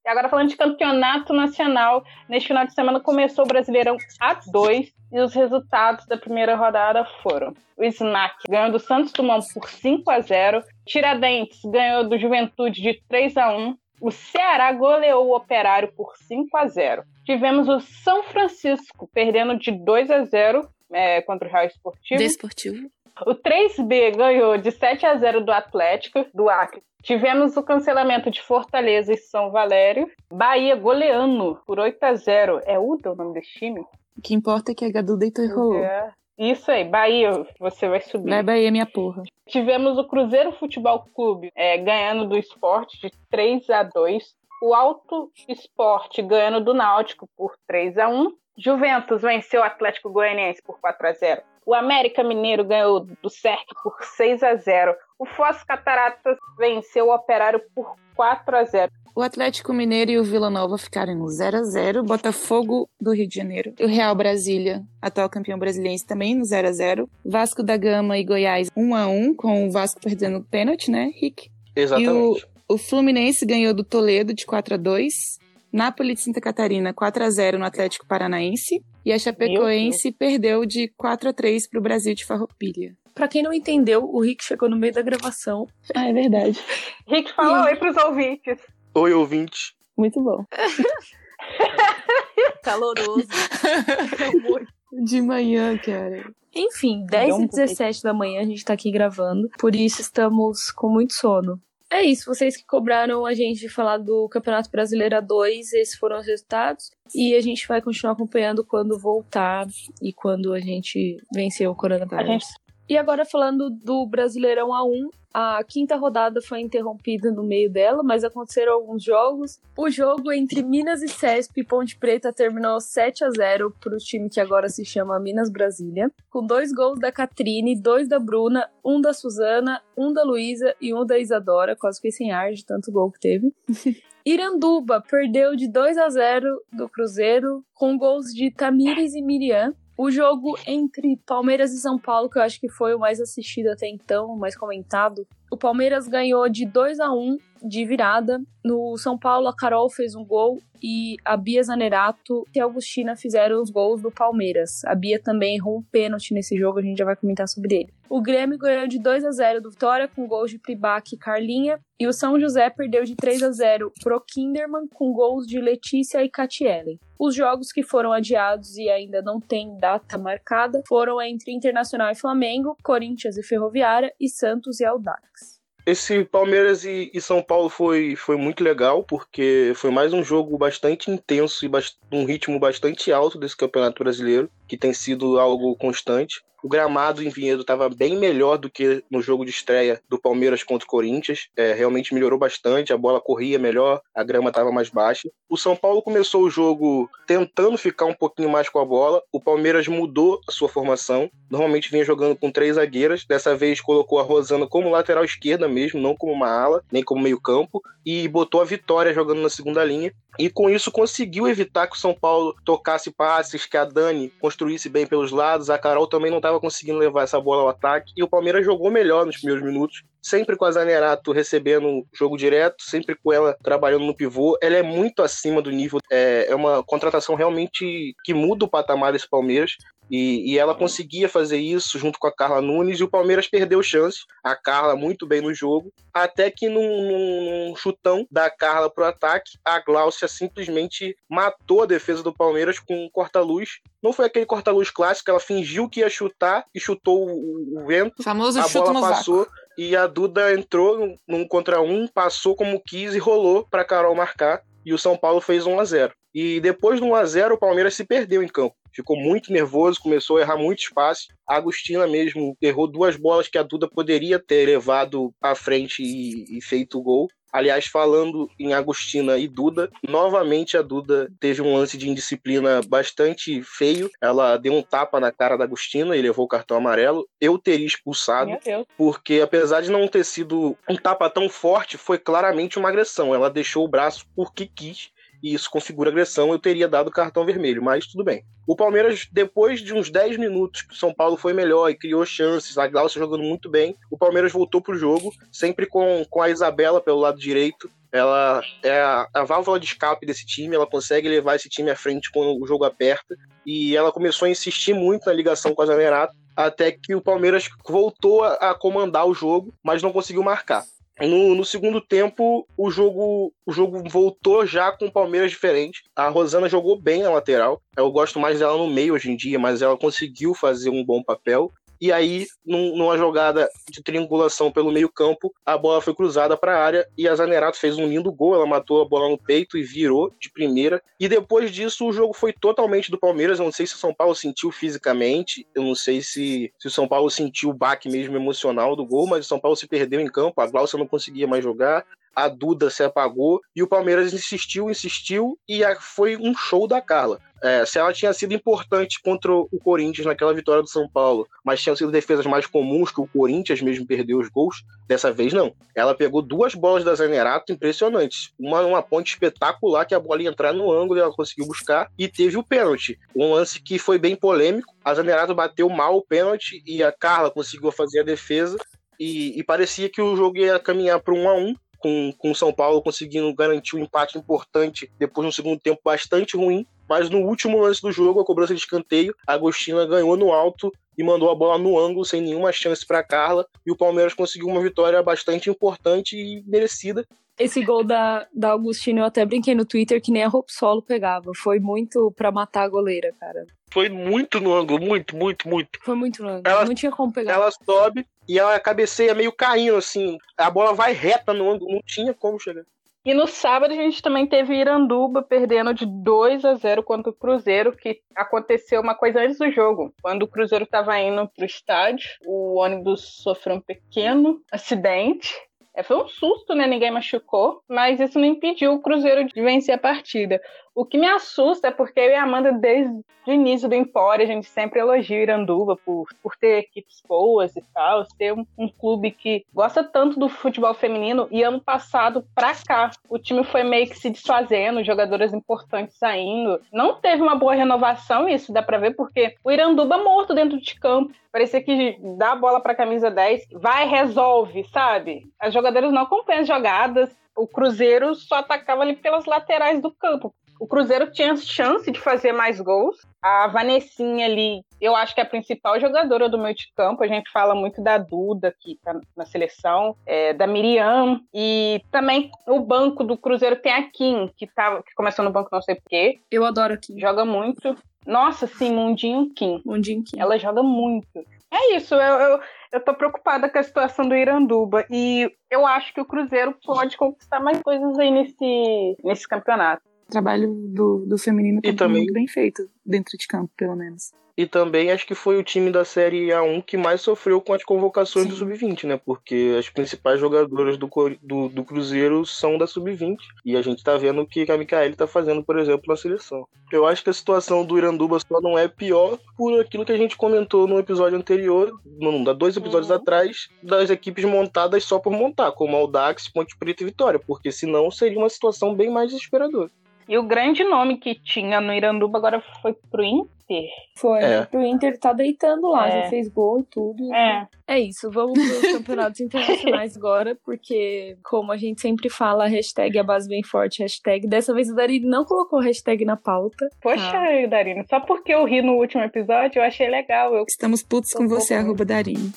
[0.06, 5.34] Agora falando de campeonato nacional, neste final de semana começou o Brasileirão A2 e os
[5.34, 10.62] resultados da primeira rodada foram: o Snack ganhou do Santos Dumont por 5 a 0,
[10.86, 16.56] Tiradentes ganhou do Juventude de 3 a 1, o Ceará goleou o Operário por 5
[16.56, 17.02] a 0.
[17.26, 22.18] Tivemos o São Francisco perdendo de 2 a 0 é, contra o Real Esportivo.
[22.18, 22.88] Desportivo.
[23.26, 26.82] O 3B ganhou de 7 a 0 do Atlético, do Acre.
[27.02, 30.10] Tivemos o cancelamento de Fortaleza e São Valério.
[30.30, 33.80] Bahia goleando por 8 a 0 É Uda o nome desse time?
[34.16, 35.84] O que importa é que a Gadu deitou e rolou.
[35.84, 36.12] É.
[36.38, 38.28] Isso aí, Bahia, você vai subir.
[38.28, 39.22] Vai Bahia, minha porra.
[39.48, 44.22] Tivemos o Cruzeiro Futebol Clube é, ganhando do esporte de 3 a 2
[44.62, 50.62] O Alto Esporte ganhando do Náutico por 3 a 1 Juventus venceu o Atlético Goianiense
[50.62, 55.26] por 4 a 0 O América Mineiro ganhou do CERC por 6 a 0 O
[55.26, 60.48] Foz Cataratas venceu o Operário por 4 a 0 O Atlético Mineiro e o Vila
[60.48, 63.74] Nova ficaram no 0 a 0 Botafogo do Rio de Janeiro.
[63.78, 68.24] O Real Brasília, atual campeão brasileiro, também no 0 a 0 Vasco da Gama e
[68.24, 71.50] Goiás 1 a 1 com o Vasco perdendo o pênalti, né, Rick?
[71.76, 72.55] Exatamente.
[72.68, 75.38] O, Fluminense ganhou do Toledo de 4 a 2
[75.72, 78.82] Nápoles de Santa Catarina 4 a 0 no Atlético Paranaense.
[79.04, 82.96] E a Chapecoense perdeu de 4 a 3 para o Brasil de Farroupilha.
[83.14, 85.66] Pra quem não entendeu, o Rick chegou no meio da gravação.
[85.94, 86.58] Ah, é verdade.
[87.06, 88.58] Rick, fala oi pros ouvintes.
[88.94, 89.76] Oi, ouvinte.
[89.96, 90.44] Muito bom.
[92.64, 93.28] Caloroso.
[95.04, 96.24] De manhã, cara.
[96.54, 99.50] Enfim, 10 Deu um e 17 da manhã a gente tá aqui gravando.
[99.58, 101.60] Por isso estamos com muito sono.
[101.90, 106.18] É isso, vocês que cobraram a gente de falar do Campeonato Brasileiro A2, esses foram
[106.18, 106.90] os resultados.
[107.14, 109.66] E a gente vai continuar acompanhando quando voltar
[110.02, 112.18] e quando a gente vencer o coronavírus.
[112.18, 112.46] A gente-
[112.88, 118.24] E agora falando do Brasileirão A1, a quinta rodada foi interrompida no meio dela, mas
[118.24, 119.60] aconteceram alguns jogos.
[119.76, 123.98] O jogo entre Minas e Cesp e Ponte Preta terminou 7 a 0 para o
[123.98, 128.66] time que agora se chama Minas Brasília, com dois gols da Catrine, dois da Bruna,
[128.84, 132.64] um da Suzana, um da Luísa e um da Isadora, quase fiquei sem ar de
[132.64, 133.52] tanto gol que teve.
[134.24, 139.74] Iranduba perdeu de 2 a 0 do Cruzeiro, com gols de Tamires e Miriam.
[139.98, 143.68] O jogo entre Palmeiras e São Paulo, que eu acho que foi o mais assistido
[143.68, 145.26] até então, o mais comentado.
[145.50, 148.40] O Palmeiras ganhou de 2 a 1 de virada.
[148.64, 153.16] No São Paulo, a Carol fez um gol e a Bia Zanerato e a Augustina
[153.16, 154.84] fizeram os gols do Palmeiras.
[154.84, 157.94] A Bia também errou um pênalti nesse jogo, a gente já vai comentar sobre ele.
[158.08, 161.80] O Grêmio ganhou de 2 a 0 do Vitória com gols de Pribac e Carlinha.
[161.98, 166.22] E o São José perdeu de 3 a 0 pro Kinderman com gols de Letícia
[166.22, 167.00] e Catielen.
[167.18, 172.14] Os jogos que foram adiados e ainda não tem data marcada foram entre Internacional e
[172.14, 175.45] Flamengo, Corinthians e Ferroviária e Santos e Audax.
[175.86, 180.58] Esse Palmeiras e, e São Paulo foi, foi muito legal, porque foi mais um jogo
[180.58, 185.76] bastante intenso e bast um ritmo bastante alto desse Campeonato Brasileiro, que tem sido algo
[185.76, 186.42] constante.
[186.66, 190.64] O gramado em Vinhedo estava bem melhor do que no jogo de estreia do Palmeiras
[190.64, 191.46] contra o Corinthians.
[191.56, 195.30] É, realmente melhorou bastante, a bola corria melhor, a grama estava mais baixa.
[195.48, 199.22] O São Paulo começou o jogo tentando ficar um pouquinho mais com a bola.
[199.32, 201.30] O Palmeiras mudou a sua formação.
[201.48, 203.24] Normalmente vinha jogando com três zagueiras.
[203.24, 207.22] Dessa vez colocou a Rosana como lateral esquerda mesmo, não como uma ala, nem como
[207.22, 207.80] meio-campo.
[208.04, 210.12] E botou a Vitória jogando na segunda linha.
[210.38, 214.88] E com isso conseguiu evitar que o São Paulo tocasse passes, que a Dani construísse
[214.88, 215.70] bem pelos lados.
[215.70, 218.12] A Carol também não estava conseguindo levar essa bola ao ataque.
[218.16, 220.02] E o Palmeiras jogou melhor nos primeiros minutos.
[220.22, 224.58] Sempre com a Zanerato recebendo jogo direto, sempre com ela trabalhando no pivô.
[224.60, 226.00] Ela é muito acima do nível.
[226.10, 229.76] É, é uma contratação realmente que muda o patamar desse Palmeiras.
[230.10, 233.82] E, e, ela conseguia fazer isso junto com a Carla Nunes e o Palmeiras perdeu
[233.82, 234.20] chance.
[234.42, 239.04] A Carla muito bem no jogo, até que num, num, num chutão da Carla pro
[239.04, 243.80] ataque, a Gláucia simplesmente matou a defesa do Palmeiras com um corta-luz.
[244.02, 248.20] Não foi aquele corta-luz clássico, ela fingiu que ia chutar e chutou o, o vento.
[248.20, 249.52] O famoso a bola no passou vácuo.
[249.76, 254.14] e a Duda entrou num, num contra um, passou como quis e rolou para Carol
[254.14, 254.62] marcar.
[254.84, 257.58] E o São Paulo fez 1 a 0 E depois do 1 a 0 o
[257.58, 261.28] Palmeiras se perdeu em campo ficou muito nervoso, começou a errar muito espaço.
[261.46, 266.56] A Agostina mesmo errou duas bolas que a Duda poderia ter levado à frente e,
[266.56, 267.28] e feito o gol.
[267.52, 273.62] Aliás, falando em Agostina e Duda, novamente a Duda teve um lance de indisciplina bastante
[273.62, 274.10] feio.
[274.20, 277.26] Ela deu um tapa na cara da Agostina e levou o cartão amarelo.
[277.40, 278.50] Eu teria expulsado,
[278.98, 283.34] porque apesar de não ter sido um tapa tão forte, foi claramente uma agressão.
[283.34, 285.10] Ela deixou o braço porque quis
[285.46, 288.44] e isso configura agressão, eu teria dado cartão vermelho, mas tudo bem.
[288.66, 292.26] O Palmeiras, depois de uns 10 minutos que o São Paulo foi melhor e criou
[292.26, 296.50] chances, a Glaucia jogando muito bem, o Palmeiras voltou pro jogo, sempre com, com a
[296.50, 297.88] Isabela pelo lado direito.
[298.10, 301.96] Ela é a, a válvula de escape desse time, ela consegue levar esse time à
[301.96, 303.36] frente quando o jogo aperta.
[303.64, 307.68] E ela começou a insistir muito na ligação com a Zanerato, até que o Palmeiras
[307.88, 310.82] voltou a, a comandar o jogo, mas não conseguiu marcar.
[311.20, 316.02] No, no, segundo tempo, o jogo, o jogo voltou já com o Palmeiras diferente.
[316.14, 317.80] A Rosana jogou bem na lateral.
[317.96, 321.22] Eu gosto mais dela no meio hoje em dia, mas ela conseguiu fazer um bom
[321.22, 321.72] papel.
[322.00, 326.84] E aí, num, numa jogada de triangulação pelo meio-campo, a bola foi cruzada para a
[326.84, 328.54] área e a Zanerato fez um lindo gol.
[328.54, 331.02] Ela matou a bola no peito e virou de primeira.
[331.18, 333.58] E depois disso, o jogo foi totalmente do Palmeiras.
[333.58, 336.90] Eu não sei se o São Paulo sentiu fisicamente, eu não sei se, se o
[336.90, 340.20] São Paulo sentiu o baque mesmo emocional do gol, mas o São Paulo se perdeu
[340.20, 340.60] em campo.
[340.60, 342.04] A Glaucia não conseguia mais jogar
[342.36, 347.40] a Duda se apagou e o Palmeiras insistiu, insistiu e foi um show da Carla.
[347.62, 351.80] É, se ela tinha sido importante contra o Corinthians naquela vitória do São Paulo, mas
[351.80, 355.74] tinham sido defesas mais comuns que o Corinthians mesmo perdeu os gols, dessa vez não.
[355.94, 358.52] Ela pegou duas bolas da Zanerato impressionantes.
[358.58, 362.10] Uma uma ponte espetacular que a bola ia entrar no ângulo e ela conseguiu buscar
[362.18, 363.18] e teve o pênalti.
[363.34, 364.94] Um lance que foi bem polêmico.
[365.02, 368.76] A Zanerato bateu mal o pênalti e a Carla conseguiu fazer a defesa
[369.18, 372.54] e, e, parecia que o jogo ia caminhar para um a um, com, com o
[372.54, 376.86] São Paulo conseguindo garantir um empate importante depois de um segundo tempo bastante ruim.
[377.08, 380.92] Mas no último lance do jogo, a cobrança de escanteio, a Agostina ganhou no alto
[381.16, 383.66] e mandou a bola no ângulo sem nenhuma chance para Carla.
[383.86, 387.24] E o Palmeiras conseguiu uma vitória bastante importante e merecida.
[387.58, 391.52] Esse gol da, da Augustina eu até brinquei no Twitter que nem a Solo pegava.
[391.56, 393.64] Foi muito para matar a goleira, cara.
[393.90, 395.98] Foi muito no ângulo, muito, muito, muito.
[396.02, 396.62] Foi muito no ângulo.
[396.66, 397.54] Ela, não tinha como pegar.
[397.54, 400.38] Ela sobe e ela cabeceia meio caindo, assim.
[400.56, 402.84] A bola vai reta no ângulo, não tinha como chegar.
[403.26, 407.34] E no sábado a gente também teve Iranduba perdendo de 2 a 0 contra o
[407.34, 410.14] Cruzeiro, que aconteceu uma coisa antes do jogo.
[410.22, 415.52] Quando o Cruzeiro estava indo para o estádio, o ônibus sofreu um pequeno acidente
[415.96, 416.86] é, foi um susto, né?
[416.86, 420.60] Ninguém machucou, mas isso não impediu o Cruzeiro de vencer a partida.
[420.96, 424.42] O que me assusta é porque eu e a Amanda, desde o início do Empório,
[424.42, 428.66] a gente sempre elogia o Iranduba por, por ter equipes boas e tal, ser um,
[428.78, 431.48] um, clube que gosta tanto do futebol feminino.
[431.50, 436.80] E ano passado, pra cá, o time foi meio que se desfazendo, jogadoras importantes saindo.
[436.90, 440.94] Não teve uma boa renovação, isso dá pra ver, porque o Iranduba morto dentro de
[440.98, 441.32] campo.
[441.52, 445.46] Parecia que dá a bola pra camisa 10, vai, resolve, sabe?
[445.58, 447.30] As jogadoras não acompanham as jogadas.
[447.56, 452.52] O Cruzeiro só atacava ali pelas laterais do campo o Cruzeiro tinha chance de fazer
[452.52, 453.16] mais gols.
[453.40, 457.22] A Vanessinha ali, eu acho que é a principal jogadora do meio de campo.
[457.22, 461.40] A gente fala muito da Duda aqui tá na seleção, é, da Miriam.
[461.54, 465.70] E também o banco do Cruzeiro tem a Kim, que, tá, que começou no banco
[465.72, 466.38] não sei porquê.
[466.50, 467.18] Eu adoro a Kim.
[467.18, 467.94] Joga muito.
[468.26, 469.80] Nossa, sim, Mundinho Kim.
[469.84, 470.38] Mundinho Kim.
[470.38, 471.46] Ela joga muito.
[471.72, 472.60] É isso, eu, eu,
[472.92, 475.04] eu tô preocupada com a situação do Iranduba.
[475.10, 480.02] E eu acho que o Cruzeiro pode conquistar mais coisas aí nesse, nesse campeonato.
[480.28, 482.22] Trabalho do, do feminino tá também...
[482.22, 484.32] muito bem feito, dentro de campo, pelo menos.
[484.56, 487.84] E também acho que foi o time da Série A1 que mais sofreu com as
[487.84, 488.50] convocações Sim.
[488.50, 489.20] do Sub-20, né?
[489.22, 491.10] Porque as principais jogadoras do,
[491.42, 493.36] do, do, Cruzeiro são da Sub-20.
[493.66, 496.66] E a gente tá vendo o que a Micaele tá fazendo, por exemplo, na seleção.
[496.90, 500.16] Eu acho que a situação do Iranduba só não é pior por aquilo que a
[500.16, 503.16] gente comentou no episódio anterior, não, dois episódios uhum.
[503.16, 507.38] atrás, das equipes montadas só por montar, como Aldax, Ponte Preta e Vitória.
[507.38, 509.90] Porque senão seria uma situação bem mais desesperadora.
[510.28, 513.88] E o grande nome que tinha no Iranduba agora foi pro Inter.
[514.16, 514.64] Foi, é.
[514.64, 516.22] pro Inter tá deitando lá, é.
[516.22, 517.34] já fez gol e tudo.
[517.34, 517.66] É.
[517.88, 523.16] É isso, vamos pros campeonatos internacionais agora, porque, como a gente sempre fala, a hashtag
[523.16, 524.48] é a base bem forte, hashtag.
[524.48, 526.88] Dessa vez o Darine não colocou hashtag na pauta.
[527.00, 527.66] Poxa, ah.
[527.68, 530.52] Darine, só porque eu ri no último episódio, eu achei legal.
[530.54, 530.64] Eu...
[530.68, 532.52] Estamos putos com você, arroba Darine.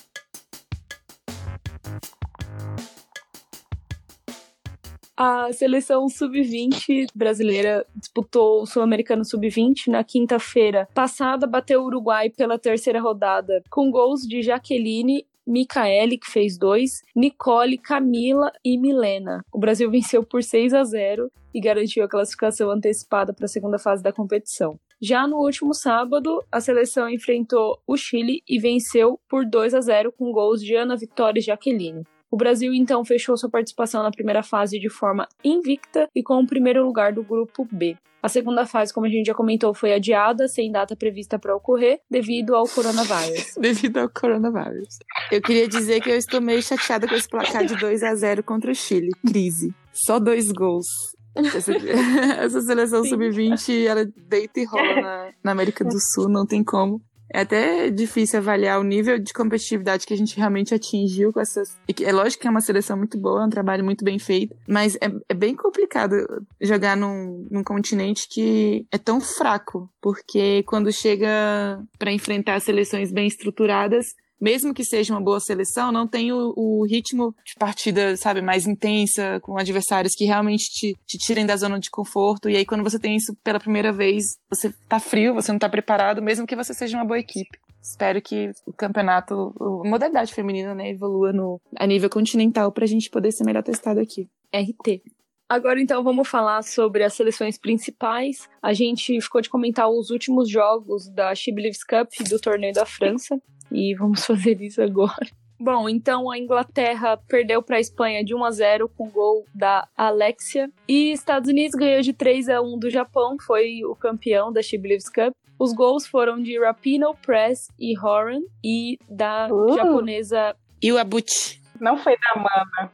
[5.21, 12.57] A seleção sub-20 brasileira disputou o Sul-Americano sub-20 na quinta-feira passada, bateu o Uruguai pela
[12.57, 19.43] terceira rodada com gols de Jaqueline Micaele, que fez dois, Nicole, Camila e Milena.
[19.51, 23.77] O Brasil venceu por 6 a 0 e garantiu a classificação antecipada para a segunda
[23.77, 24.79] fase da competição.
[25.01, 30.13] Já no último sábado, a seleção enfrentou o Chile e venceu por 2 a 0
[30.13, 32.05] com gols de Ana Vitória e Jaqueline.
[32.31, 36.47] O Brasil então fechou sua participação na primeira fase de forma invicta e com o
[36.47, 37.97] primeiro lugar do grupo B.
[38.21, 42.01] A segunda fase, como a gente já comentou, foi adiada, sem data prevista para ocorrer,
[42.11, 43.53] devido ao coronavírus.
[43.57, 44.99] devido ao coronavírus.
[45.31, 48.43] Eu queria dizer que eu estou meio chateada com esse placar de 2 a 0
[48.43, 49.09] contra o Chile.
[49.25, 49.73] Crise.
[49.93, 50.85] Só dois gols.
[51.33, 51.71] Essa,
[52.43, 57.01] essa seleção sub-20, ela deita e rola na, na América do Sul, não tem como.
[57.31, 61.77] É até difícil avaliar o nível de competitividade que a gente realmente atingiu com essas.
[62.01, 64.95] É lógico que é uma seleção muito boa, é um trabalho muito bem feito, mas
[64.95, 66.15] é, é bem complicado
[66.59, 73.27] jogar num, num continente que é tão fraco, porque quando chega para enfrentar seleções bem
[73.27, 78.41] estruturadas, mesmo que seja uma boa seleção, não tem o, o ritmo de partida, sabe,
[78.41, 82.49] mais intensa, com adversários que realmente te, te tirem da zona de conforto.
[82.49, 85.67] E aí, quando você tem isso pela primeira vez, você tá frio, você não tá
[85.67, 87.57] preparado, mesmo que você seja uma boa equipe.
[87.81, 93.09] Espero que o campeonato, a modalidade feminina, né, evolua no, a nível continental pra gente
[93.09, 94.27] poder ser melhor testado aqui.
[94.53, 95.01] RT.
[95.47, 98.47] Agora então vamos falar sobre as seleções principais.
[98.61, 102.85] A gente ficou de comentar os últimos jogos da She Believes Cup do torneio da
[102.85, 105.27] França e vamos fazer isso agora.
[105.59, 109.85] Bom, então a Inglaterra perdeu para a Espanha de 1 a 0 com gol da
[109.97, 114.61] Alexia e Estados Unidos ganhou de 3 a 1 do Japão, foi o campeão da
[114.61, 115.33] She Believes Cup.
[115.59, 119.75] Os gols foram de Rapino, Press e Horan e da Uh.
[119.75, 121.59] japonesa Iwabuchi.
[121.81, 122.91] Não foi da Mana.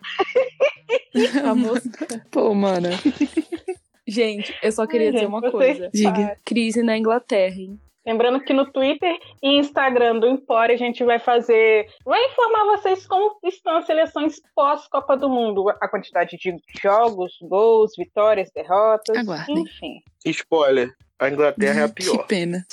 [1.51, 1.89] a moça.
[2.31, 2.89] Pô, mana.
[4.07, 5.89] Gente, eu só queria Ai, dizer gente, uma coisa.
[5.91, 6.37] Diga.
[6.45, 7.79] Crise na Inglaterra, hein?
[8.05, 11.87] Lembrando que no Twitter e Instagram do Empório a gente vai fazer.
[12.05, 15.67] Vai informar vocês como estão as seleções pós-Copa do Mundo.
[15.69, 19.17] A quantidade de jogos, gols, vitórias, derrotas.
[19.17, 19.59] Aguardem.
[19.61, 20.01] Enfim.
[20.25, 20.93] Spoiler.
[21.17, 22.27] A Inglaterra é a Que pior.
[22.27, 22.65] pena.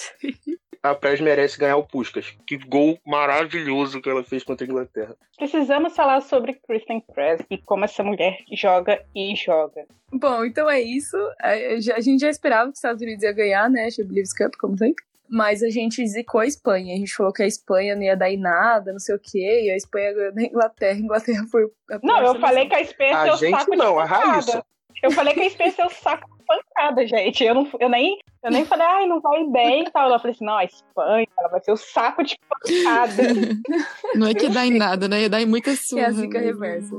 [0.82, 2.34] A Prez merece ganhar o Puskas.
[2.44, 5.14] Que gol maravilhoso que ela fez contra a Inglaterra.
[5.38, 9.86] Precisamos falar sobre Kristen Press e como essa mulher joga e joga.
[10.12, 11.16] Bom, então é isso.
[11.40, 11.50] A
[11.96, 13.88] a gente já esperava que os Estados Unidos ia ganhar, né?
[13.90, 15.04] She Believes Cup, como sempre.
[15.32, 16.94] Mas a gente zicou a Espanha.
[16.94, 19.62] A gente falou que a Espanha não ia dar em nada, não sei o quê.
[19.64, 20.92] E a Espanha ganhou da Inglaterra.
[20.92, 23.74] A Inglaterra foi a Não, eu falei que a Espanha é A seu gente saco
[23.74, 24.52] não, de a Raíssa.
[24.52, 24.66] pancada.
[25.02, 27.42] Eu falei que a Espanha é seu saco de pancada, gente.
[27.42, 30.10] Eu, não, eu, nem, eu nem falei, ai, não vai bem e tal.
[30.10, 33.22] Eu falei assim, não, a Espanha ela vai ser o saco de pancada.
[34.14, 35.30] Não é que dá em nada, né?
[35.30, 36.02] Dá em muita surra.
[36.02, 36.94] É a zica reversa.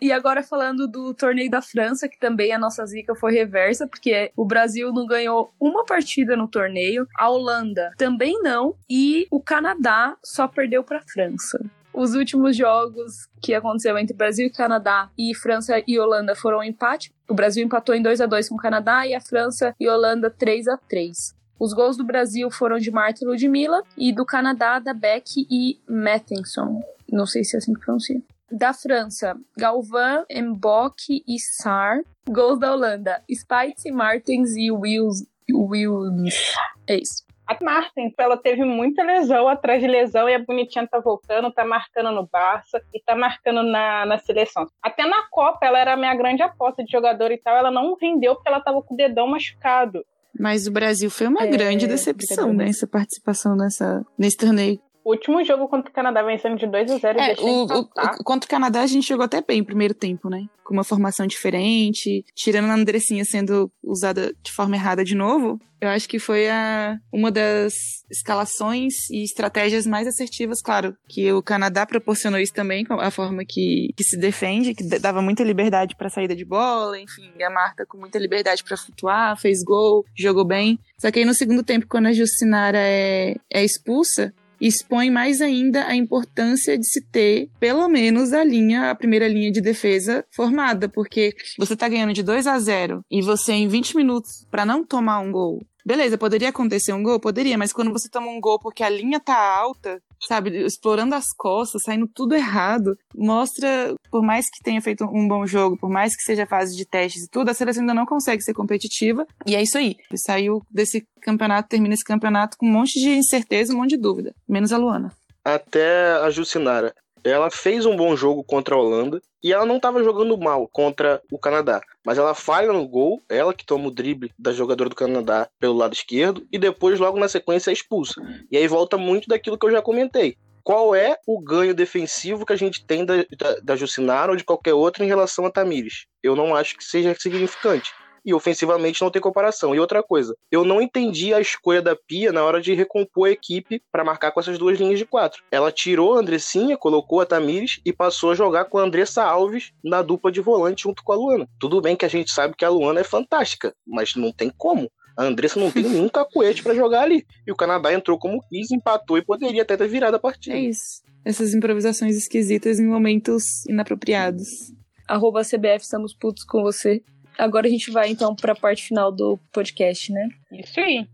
[0.00, 4.30] E agora falando do torneio da França, que também a nossa zica foi reversa, porque
[4.36, 10.16] o Brasil não ganhou uma partida no torneio, a Holanda também não, e o Canadá
[10.22, 11.58] só perdeu para a França.
[11.94, 16.62] Os últimos jogos que aconteceu entre Brasil e Canadá e França e Holanda foram um
[16.62, 17.10] empate.
[17.26, 20.28] O Brasil empatou em 2 a 2 com o Canadá e a França e Holanda
[20.28, 21.34] 3 a 3.
[21.58, 26.82] Os gols do Brasil foram de Marta Ludmilla e do Canadá da Beck e Mattinson.
[27.10, 28.20] Não sei se é assim que pronuncia.
[28.50, 32.00] Da França, Galvin, Mbok e Sar.
[32.28, 35.26] Gols da Holanda, Spites, Martens e Wills.
[35.50, 36.54] Wills.
[36.88, 37.24] É isso.
[37.46, 41.64] A Martins, ela teve muita lesão atrás de lesão e a bonitinha tá voltando, tá
[41.64, 44.66] marcando no Barça e tá marcando na, na seleção.
[44.82, 47.96] Até na Copa ela era a minha grande aposta de jogador e tal, ela não
[48.00, 50.04] rendeu porque ela tava com o dedão machucado.
[50.38, 52.68] Mas o Brasil foi uma É, grande decepção, né?
[52.68, 54.80] Essa participação nessa, nesse torneio.
[55.06, 57.88] O último jogo contra o Canadá vencendo de 2 a 0 e É, o, o-
[58.24, 60.46] contra o Canadá a gente jogou até bem no primeiro tempo, né?
[60.64, 65.60] Com uma formação diferente, tirando a Andressinha sendo usada de forma errada de novo.
[65.80, 67.72] Eu acho que foi a, uma das
[68.10, 70.96] escalações e estratégias mais assertivas, claro.
[71.08, 75.22] Que o Canadá proporcionou isso também, com a forma que, que se defende, que dava
[75.22, 79.62] muita liberdade para saída de bola, enfim, a Marta com muita liberdade para flutuar, fez
[79.62, 80.80] gol, jogou bem.
[80.98, 85.86] Só que aí no segundo tempo, quando a Jucinara é, é expulsa, expõe mais ainda
[85.86, 90.88] a importância de se ter, pelo menos, a linha, a primeira linha de defesa formada,
[90.88, 94.84] porque você tá ganhando de 2 a 0 e você em 20 minutos para não
[94.84, 95.62] tomar um gol.
[95.86, 97.20] Beleza, poderia acontecer um gol?
[97.20, 101.26] Poderia, mas quando você toma um gol porque a linha tá alta, sabe, explorando as
[101.32, 106.16] costas, saindo tudo errado, mostra, por mais que tenha feito um bom jogo, por mais
[106.16, 109.24] que seja fase de testes e tudo, a seleção ainda não consegue ser competitiva.
[109.46, 109.94] E é isso aí.
[110.16, 114.34] Saiu desse campeonato, termina esse campeonato com um monte de incerteza, um monte de dúvida.
[114.48, 115.12] Menos a Luana.
[115.44, 116.92] Até a Jucinara.
[117.28, 121.20] Ela fez um bom jogo contra a Holanda e ela não estava jogando mal contra
[121.30, 121.80] o Canadá.
[122.04, 125.74] Mas ela falha no gol, ela que toma o drible da jogadora do Canadá pelo
[125.74, 128.20] lado esquerdo e depois, logo na sequência, é expulsa.
[128.50, 130.36] E aí volta muito daquilo que eu já comentei.
[130.62, 134.42] Qual é o ganho defensivo que a gente tem da, da, da Jucinara ou de
[134.42, 136.06] qualquer outra em relação a Tamires?
[136.22, 137.92] Eu não acho que seja significante.
[138.26, 139.74] E ofensivamente não tem comparação.
[139.74, 143.32] E outra coisa, eu não entendi a escolha da Pia na hora de recompor a
[143.32, 145.44] equipe para marcar com essas duas linhas de quatro.
[145.50, 149.70] Ela tirou a Andressinha, colocou a Tamires e passou a jogar com a Andressa Alves
[149.82, 151.48] na dupla de volante junto com a Luana.
[151.60, 154.90] Tudo bem que a gente sabe que a Luana é fantástica, mas não tem como.
[155.16, 157.24] A Andressa não tem nenhum cacuete para jogar ali.
[157.46, 160.56] E o Canadá entrou como quis, empatou e poderia até ter virado a partida.
[160.56, 161.02] É isso.
[161.24, 164.72] Essas improvisações esquisitas em momentos inapropriados.
[165.08, 167.02] Arroba CBF, estamos putos com você.
[167.38, 170.28] Agora a gente vai então para a parte final do podcast, né?
[170.52, 171.06] Isso aí.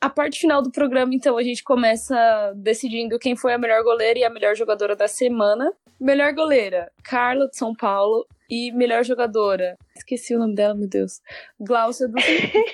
[0.00, 4.18] A parte final do programa, então, a gente começa decidindo quem foi a melhor goleira
[4.18, 5.72] e a melhor jogadora da semana.
[6.00, 8.26] Melhor goleira, Carla de São Paulo.
[8.48, 11.20] E melhor jogadora, esqueci o nome dela, meu Deus.
[11.60, 12.14] Glaucia do,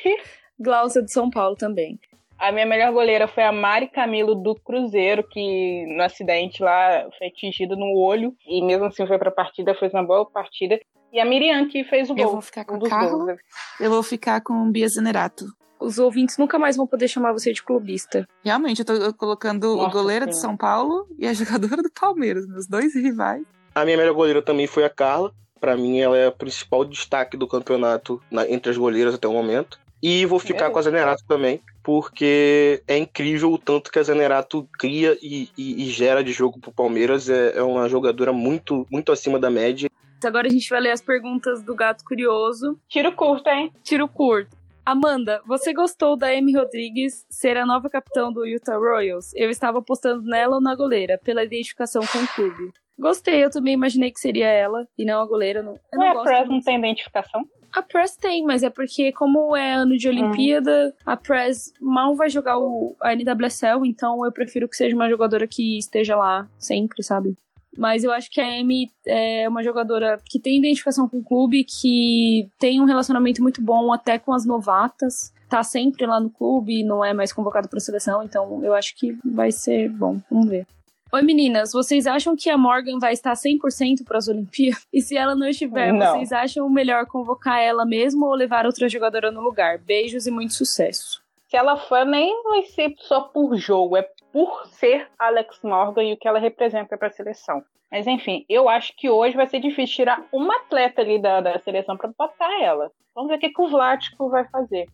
[0.59, 2.01] Glaucia de São Paulo também.
[2.39, 7.29] A minha melhor goleira foi a Mari Camilo do Cruzeiro, que no acidente lá foi
[7.29, 10.79] atingida no olho e mesmo assim foi pra partida, fez uma boa partida.
[11.13, 12.25] E a Miriam que fez o gol.
[12.25, 13.11] Eu vou ficar com um a Carla.
[13.27, 13.39] gols.
[13.81, 15.47] Eu vou ficar com Bia Zenerato.
[15.81, 18.27] Os ouvintes nunca mais vão poder chamar você de clubista.
[18.45, 20.37] Realmente, eu tô colocando o Nossa goleiro de.
[20.39, 23.45] São Paulo e a jogadora do Palmeiras, meus dois rivais.
[23.75, 25.33] A minha melhor goleira também foi a Carla.
[25.61, 29.33] Pra mim, ela é o principal destaque do campeonato na- entre as goleiras até o
[29.33, 29.79] momento.
[30.03, 34.03] E vou ficar Meu com a Zenerato também, porque é incrível o tanto que a
[34.03, 37.29] Zenerato cria e, e- e gera de jogo pro Palmeiras.
[37.31, 39.89] É, é uma jogadora muito, muito acima da média.
[40.25, 42.79] Agora a gente vai ler as perguntas do Gato Curioso.
[42.89, 43.73] Tiro curto, hein?
[43.85, 44.57] Tiro curto.
[44.85, 49.33] Amanda, você gostou da Amy Rodrigues ser a nova capitã do Utah Royals?
[49.35, 52.73] Eu estava apostando nela ou na goleira, pela identificação com o clube.
[52.99, 55.63] Gostei, eu também imaginei que seria ela e não a goleira.
[55.63, 56.53] Não, eu Ué, não a gosto Press muito.
[56.53, 57.45] não tem identificação?
[57.77, 62.31] A Press tem, mas é porque, como é ano de Olimpíada, a Press mal vai
[62.31, 67.03] jogar o, a NWSL, então eu prefiro que seja uma jogadora que esteja lá sempre,
[67.03, 67.37] sabe?
[67.77, 71.65] Mas eu acho que a Amy é uma jogadora que tem identificação com o clube,
[71.65, 75.31] que tem um relacionamento muito bom até com as novatas.
[75.47, 79.19] Tá sempre lá no clube, não é mais convocado pra seleção, então eu acho que
[79.23, 80.19] vai ser bom.
[80.31, 80.67] Vamos ver.
[81.13, 84.87] Oi meninas, vocês acham que a Morgan vai estar 100% para as Olimpíadas?
[84.93, 86.15] E se ela não estiver, Não.
[86.17, 89.79] vocês acham melhor convocar ela mesmo ou levar outra jogadora no lugar?
[89.79, 91.23] Beijos e muito sucesso.
[91.49, 94.03] Se ela for, nem vai ser só por jogo, é
[94.33, 97.63] por ser Alex Morgan e o que ela representa para a seleção.
[97.91, 101.59] Mas enfim, eu acho que hoje vai ser difícil tirar uma atleta ali da, da
[101.61, 102.91] seleção para botar ela.
[103.15, 104.89] Vamos ver o que, que o Vlático vai fazer.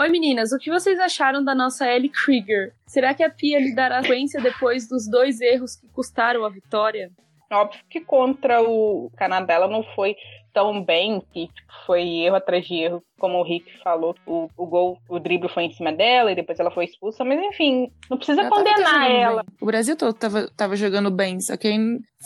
[0.00, 2.72] Oi meninas, o que vocês acharam da nossa Ellie Krieger?
[2.86, 7.10] Será que a Pia lhe dará sequência depois dos dois erros que custaram a vitória?
[7.50, 10.14] Óbvio que contra o Canadá ela não foi
[10.52, 14.14] tão bem, que tipo, foi erro atrás de erro, como o Rick falou.
[14.26, 17.40] O, o gol, o drible foi em cima dela e depois ela foi expulsa, mas
[17.40, 19.42] enfim, não precisa Ela condenar ela.
[19.42, 19.54] bem.
[19.60, 21.68] O Brasil todo tava, tava jogando bem, só que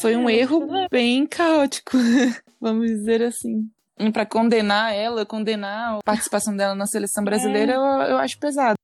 [0.01, 1.93] foi um É, erro precisa- bem caótico,
[2.61, 3.63] vamos dizer assim.
[3.99, 8.75] E pra condenar ela, condenar a participação dela na seleção brasileira, eu, eu acho pesado.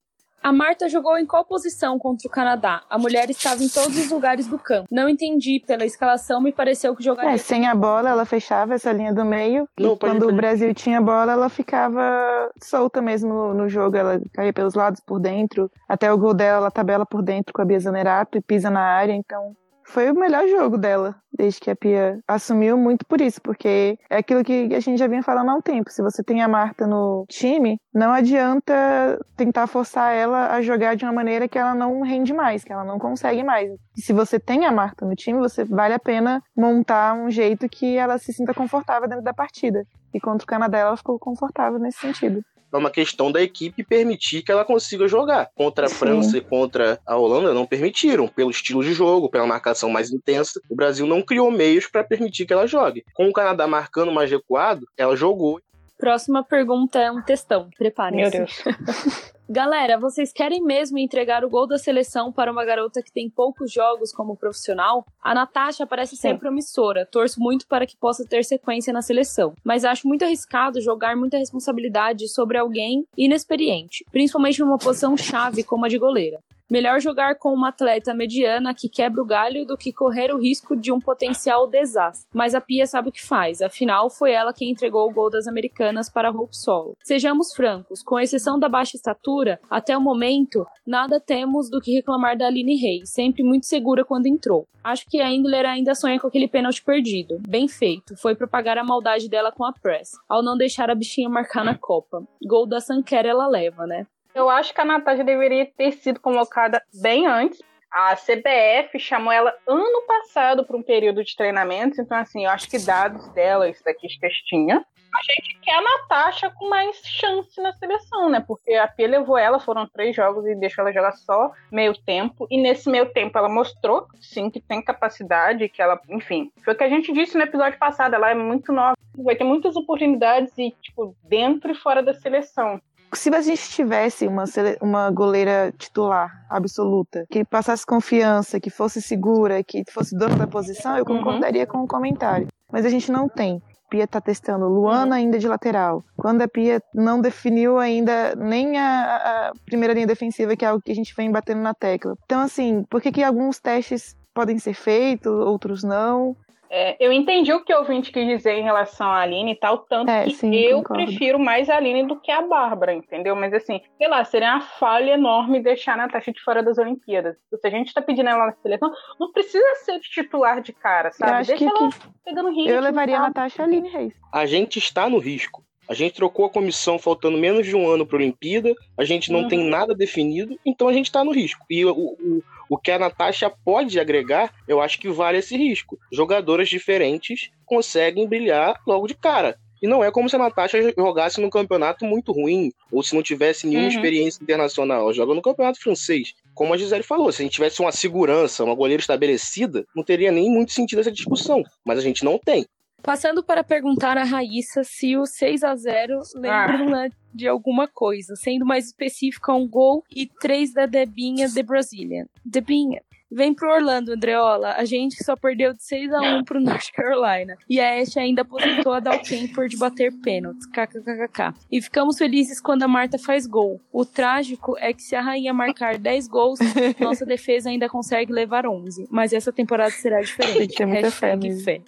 [0.40, 2.82] A Marta jogou em qual posição contra o Canadá?
[2.88, 4.86] A mulher estava em todos os lugares do campo.
[4.90, 7.32] Não entendi pela escalação, me pareceu que jogaria.
[7.32, 9.68] É, sem a bola, ela fechava essa linha do meio.
[9.78, 10.36] Não, e quando ir, o.
[10.36, 13.96] Brasil tinha bola, ela ficava solta mesmo no jogo.
[13.96, 15.70] Ela caía pelos lados, por dentro.
[15.88, 18.80] Até o gol dela, ela tabela por dentro com a Bia Zanerato e pisa na
[18.80, 19.12] área.
[19.12, 19.54] Então,
[19.88, 24.18] foi o melhor jogo dela, desde que a Pia assumiu muito por isso, porque é
[24.18, 25.90] aquilo que a gente já vinha falando há um tempo.
[25.90, 31.04] Se você tem a Marta no time, não adianta tentar forçar ela a jogar de
[31.04, 33.70] uma maneira que ela não rende mais, que ela não consegue mais.
[33.96, 37.68] E se você tem a Marta no time, você vale a pena montar um jeito
[37.68, 39.84] que ela se sinta confortável dentro da partida.
[40.12, 42.42] E contra o Canadá ela ficou confortável nesse sentido.
[42.72, 45.50] É uma questão da equipe permitir que ela consiga jogar.
[45.54, 45.94] Contra a Sim.
[45.94, 50.60] França e contra a Holanda não permitiram, pelo estilo de jogo, pela marcação mais intensa.
[50.68, 53.04] O Brasil não criou meios para permitir que ela jogue.
[53.14, 55.60] Com o Canadá marcando mais recuado, ela jogou.
[55.98, 57.68] Próxima pergunta é um textão.
[57.76, 58.38] Preparem-se.
[58.38, 59.32] Meu Deus.
[59.50, 63.72] Galera, vocês querem mesmo entregar o gol da seleção para uma garota que tem poucos
[63.72, 65.06] jogos como profissional?
[65.22, 66.38] A Natasha parece ser Sim.
[66.38, 71.16] promissora, torço muito para que possa ter sequência na seleção, mas acho muito arriscado jogar
[71.16, 76.40] muita responsabilidade sobre alguém inexperiente, principalmente numa posição chave como a de goleira.
[76.70, 80.76] Melhor jogar com uma atleta mediana que quebra o galho do que correr o risco
[80.76, 82.28] de um potencial desastre.
[82.34, 85.46] Mas a Pia sabe o que faz, afinal foi ela quem entregou o gol das
[85.46, 86.94] americanas para Hope Solo.
[87.02, 92.36] Sejamos francos, com exceção da baixa estatura, até o momento, nada temos do que reclamar
[92.36, 94.66] da Aline Reis, sempre muito segura quando entrou.
[94.84, 97.40] Acho que a Engler ainda sonha com aquele pênalti perdido.
[97.48, 101.28] Bem feito, foi propagar a maldade dela com a Press, ao não deixar a bichinha
[101.28, 102.22] marcar na Copa.
[102.44, 104.06] Gol da Sanquer ela leva, né?
[104.38, 107.60] Eu acho que a Natasha deveria ter sido convocada bem antes.
[107.90, 112.70] A CBF chamou ela ano passado para um período de treinamentos, então assim, eu acho
[112.70, 114.76] que dados dela, estatísticas tinha.
[115.12, 118.44] A gente quer a Natasha com mais chance na seleção, né?
[118.46, 122.46] Porque a Pia levou ela, foram três jogos e deixou ela jogar só meio tempo.
[122.48, 126.52] E nesse meio tempo ela mostrou, sim, que tem capacidade, que ela, enfim.
[126.62, 129.44] Foi o que a gente disse no episódio passado, ela é muito nova, vai ter
[129.44, 132.80] muitas oportunidades e, tipo, dentro e fora da seleção.
[133.12, 134.44] Se a gente tivesse uma,
[134.80, 140.96] uma goleira titular absoluta, que passasse confiança, que fosse segura, que fosse dona da posição,
[140.96, 141.18] eu Uhum.
[141.18, 142.46] concordaria com o comentário.
[142.72, 143.62] Mas a gente não tem.
[143.90, 146.04] Pia tá testando Luana ainda de lateral.
[146.14, 150.82] Quando a Pia não definiu ainda nem a, a primeira linha defensiva, que é algo
[150.84, 152.14] que a gente vem batendo na tecla.
[152.26, 156.36] Então, assim, por que, que alguns testes podem ser feitos, outros não.
[156.70, 159.78] É, eu entendi o que o ouvinte quis dizer em relação à Aline e tal,
[159.78, 161.04] tanto É, que sim, eu concordo.
[161.04, 163.34] prefiro mais a Aline do que a Bárbara, entendeu?
[163.34, 167.36] Mas assim, sei lá, seria uma falha enorme deixar a Natasha de fora das Olimpíadas.
[167.60, 171.46] Se a gente tá pedindo ela na seleção, não precisa ser titular de cara, sabe?
[171.46, 172.70] Deixa que, ela que pegando ritmo.
[172.70, 173.22] eu levaria a?
[173.22, 174.12] Natasha Aline Reis.
[174.32, 175.64] A gente está no risco.
[175.88, 179.32] A gente trocou a comissão faltando menos de um ano para a Olimpíada, a gente
[179.32, 179.48] não Uhum.
[179.48, 181.64] tem nada definido, então a gente está no risco.
[181.70, 185.98] E o, o, o que a Natasha pode agregar, eu acho que vale esse risco.
[186.12, 189.56] Jogadoras diferentes conseguem brilhar logo de cara.
[189.80, 193.22] E não é como se a Natasha jogasse num campeonato muito ruim, ou se não
[193.22, 193.94] tivesse nenhuma Uhum.
[193.94, 195.02] experiência internacional.
[195.02, 196.32] Ela joga no campeonato francês.
[196.52, 200.32] Como a Gisele falou, se a gente tivesse uma segurança, uma goleira estabelecida, não teria
[200.32, 201.62] nem muito sentido essa discussão.
[201.86, 202.66] Mas a gente não tem.
[203.02, 208.34] Passando para perguntar a Raíssa se o 6 a 0 lembram né, de alguma coisa,
[208.36, 212.26] sendo mais específico, um gol e três da Debinha de Brazilian.
[212.44, 214.72] Debinha, vem pro Orlando, Andreola.
[214.72, 217.56] A gente só perdeu de 6 a 1 pro North Carolina.
[217.68, 220.66] E a Ash ainda aposentou a Daltemper de bater pênaltis.
[220.66, 221.54] KKKK.
[221.70, 223.80] E ficamos felizes quando a Marta faz gol.
[223.92, 226.58] O trágico é que se a rainha marcar 10 gols,
[227.00, 229.06] nossa defesa ainda consegue levar 11.
[229.10, 230.74] Mas essa temporada será diferente.
[230.74, 231.82] Tem muita fé fé.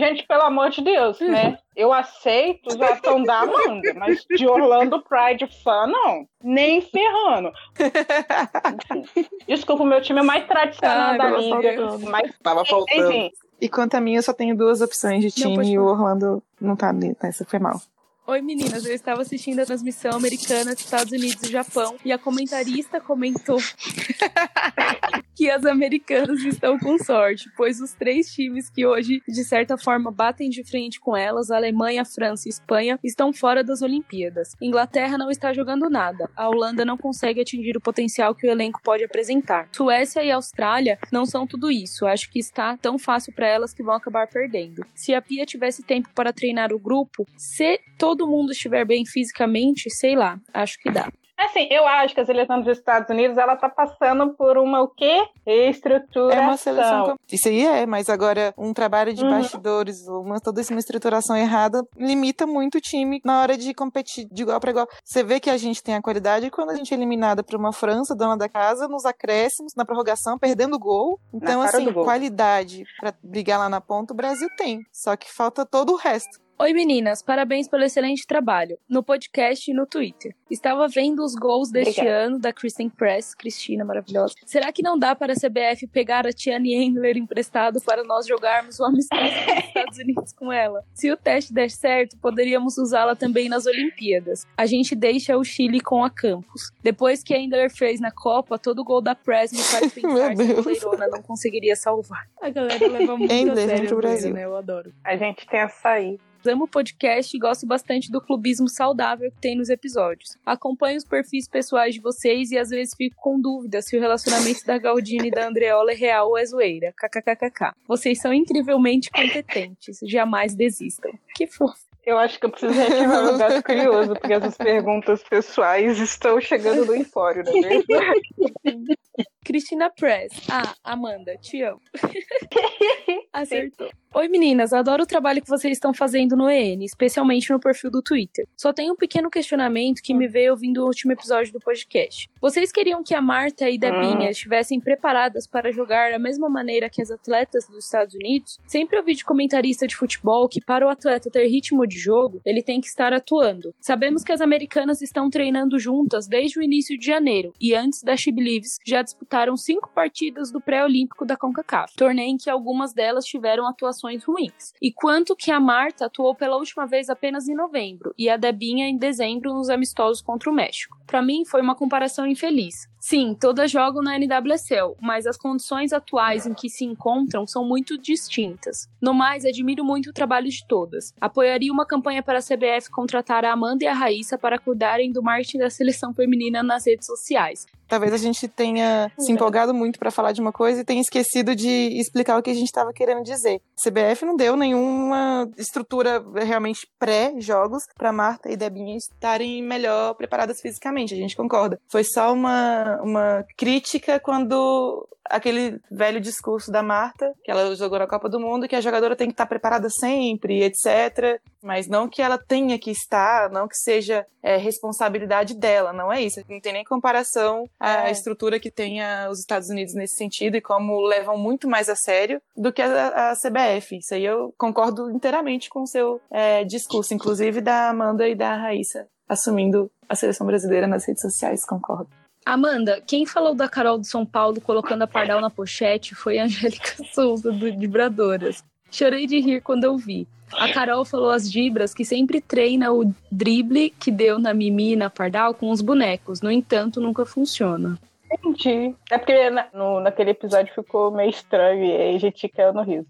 [0.00, 1.58] Gente, pelo amor de Deus, né?
[1.76, 6.26] Eu aceito os ação da Amanda, mas de Orlando Pride fã, não.
[6.42, 7.52] Nem ferrando.
[9.46, 11.98] Desculpa, o meu time é mais tradicional Ai, da liga.
[12.10, 13.12] Mas, Tava faltando.
[13.12, 13.30] enfim,
[13.60, 15.84] E quanto a mim, eu só tenho duas opções de Não, time pode e o.
[15.84, 17.78] Orlando não tá nessa, foi mal.
[18.26, 22.18] Oi meninas, eu estava assistindo a transmissão americana dos Estados Unidos e Japão e a
[22.18, 23.58] comentarista comentou
[25.40, 30.10] que as americanas estão com sorte, pois os três times que hoje, de certa forma,
[30.10, 34.54] batem de frente com elas, Alemanha, França e Espanha, estão fora das Olimpíadas.
[34.60, 36.28] Inglaterra não está jogando nada.
[36.36, 39.66] A Holanda não consegue atingir o potencial que o elenco pode apresentar.
[39.72, 42.04] Suécia e Austrália não são tudo isso.
[42.04, 44.84] Acho que está tão fácil para elas que vão acabar perdendo.
[44.94, 49.88] Se a Pia tivesse tempo para treinar o grupo, se todo mundo estiver bem fisicamente,
[49.88, 51.10] sei lá, acho que dá.
[51.46, 54.88] Assim, eu acho que a seleção dos Estados Unidos, ela tá passando por uma o
[54.88, 55.22] quê?
[55.46, 56.30] Reestruturação.
[56.30, 57.16] É uma seleção.
[57.30, 59.30] Isso aí é, mas agora um trabalho de Uhum.
[59.30, 64.26] bastidores, uma, toda essa uma estruturação errada, limita muito o time na hora de competir
[64.30, 64.88] de igual para igual.
[65.04, 67.72] Você vê que a gente tem a qualidade quando a gente é eliminada por uma
[67.72, 71.18] França, dona da casa, nos acréscimos, na prorrogação, perdendo o gol.
[71.32, 74.80] Então, assim, qualidade para brigar lá na ponta, o Brasil tem.
[74.92, 76.38] Só que falta todo o resto.
[76.62, 80.34] Oi meninas, parabéns pelo excelente trabalho, no podcast e no Twitter.
[80.50, 82.26] Estava vendo os gols deste Obrigada.
[82.26, 84.34] ano da Kristen Press, Cristina maravilhosa.
[84.44, 88.78] Será que não dá para a CBF pegar a Tiane Endler emprestado para nós jogarmos
[88.78, 90.84] o amistoso dos Estados Unidos com ela?
[90.92, 94.46] Se o teste der certo, poderíamos usá-la também nas Olimpíadas.
[94.54, 96.70] A gente deixa o Chile com a Campos.
[96.82, 100.42] Depois que a Endler fez na Copa, todo gol da Press me faz pensar que
[100.42, 100.62] a Deus.
[100.62, 102.28] goleirona não conseguiria salvar.
[102.42, 104.34] A galera leva muito a sério zoeira, Brasil.
[104.34, 104.44] né?
[104.44, 104.92] Eu adoro.
[105.02, 106.18] A gente tem essa aí.
[106.46, 110.38] Amo o podcast e gosto bastante do clubismo saudável que tem nos episódios.
[110.44, 114.64] Acompanho os perfis pessoais de vocês e às vezes fico com dúvida se o relacionamento
[114.64, 116.94] da Galdina e da Andreola é real ou é zoeira.
[116.96, 117.74] KKKKK.
[117.86, 119.98] Vocês são incrivelmente competentes.
[120.02, 121.12] Jamais desistam.
[121.34, 121.90] Que fofo.
[122.06, 126.86] Eu acho que eu preciso reativar meu gato curioso, porque essas perguntas pessoais estão chegando
[126.86, 128.20] no empório, não é verdade?
[129.44, 130.32] Cristina Press.
[130.50, 131.80] Ah, Amanda, te amo.
[133.32, 133.88] Acertou.
[134.12, 138.02] Oi meninas, adoro o trabalho que vocês estão fazendo no EN, especialmente no perfil do
[138.02, 138.44] Twitter.
[138.56, 142.28] Só tem um pequeno questionamento que me veio ouvindo o último episódio do podcast.
[142.40, 147.00] Vocês queriam que a Marta e Debinha estivessem preparadas para jogar da mesma maneira que
[147.00, 148.58] as atletas dos Estados Unidos?
[148.66, 152.64] Sempre ouvi de comentarista de futebol que para o atleta ter ritmo de jogo, ele
[152.64, 153.72] tem que estar atuando.
[153.80, 158.16] Sabemos que as americanas estão treinando juntas desde o início de janeiro e antes da
[158.16, 163.24] She Believes já disputaram cinco partidas do pré-olímpico da CONCACAF, torneio em que algumas delas
[163.24, 164.72] tiveram atuações ruins.
[164.82, 168.88] E quanto que a Marta atuou pela última vez apenas em novembro e a Debinha
[168.88, 170.98] em dezembro nos amistosos contra o México.
[171.06, 172.89] Para mim foi uma comparação infeliz.
[173.00, 177.96] Sim, todas jogam na NWSL, mas as condições atuais em que se encontram são muito
[177.96, 178.86] distintas.
[179.00, 181.14] No mais, admiro muito o trabalho de todas.
[181.18, 185.22] Apoiaria uma campanha para a CBF contratar a Amanda e a Raíssa para cuidarem do
[185.22, 187.66] marketing da seleção feminina nas redes sociais.
[187.90, 191.56] Talvez a gente tenha se empolgado muito para falar de uma coisa e tenha esquecido
[191.56, 193.60] de explicar o que a gente estava querendo dizer.
[193.74, 201.14] CBF não deu nenhuma estrutura realmente pré-jogos para Marta e Debinha estarem melhor preparadas fisicamente,
[201.14, 201.80] a gente concorda.
[201.88, 208.00] Foi só uma uma, uma crítica quando aquele velho discurso da Marta, que ela jogou
[208.00, 211.40] na Copa do Mundo, que a jogadora tem que estar preparada sempre, etc.
[211.62, 216.20] Mas não que ela tenha que estar, não que seja é, responsabilidade dela, não é
[216.20, 216.40] isso.
[216.48, 218.10] Não tem nem comparação à É.
[218.10, 221.94] estrutura que tem a- os Estados Unidos nesse sentido e como levam muito mais a
[221.94, 223.98] sério do que a, a CBF.
[223.98, 228.56] Isso aí eu concordo inteiramente com o seu é, discurso, inclusive da Amanda e da
[228.56, 232.10] Raíssa assumindo a seleção brasileira nas redes sociais, concordo.
[232.44, 236.44] Amanda, quem falou da Carol do São Paulo colocando a Pardal na pochete foi a
[236.44, 238.64] Angélica Souza, do Vibradoras.
[238.90, 240.26] Chorei de rir quando eu vi.
[240.52, 244.96] A Carol falou às Dibras que sempre treina o drible que deu na Mimi e
[244.96, 246.40] na Pardal com os bonecos.
[246.40, 247.96] No entanto, nunca funciona.
[248.32, 248.94] Entendi.
[249.10, 252.82] É porque na- no, naquele episódio ficou meio estranho e aí a gente caiu no
[252.82, 253.06] riso.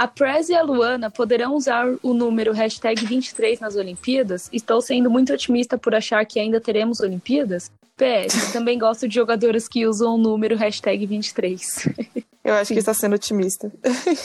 [0.00, 4.48] A Prez e a Luana poderão usar o número hashtag 23 nas Olimpíadas?
[4.50, 7.70] Estou sendo muito otimista por achar que ainda teremos Olimpíadas?
[7.98, 11.86] PS, também gosto de jogadoras que usam o número hashtag 23.
[12.42, 13.70] Eu acho que está sendo otimista.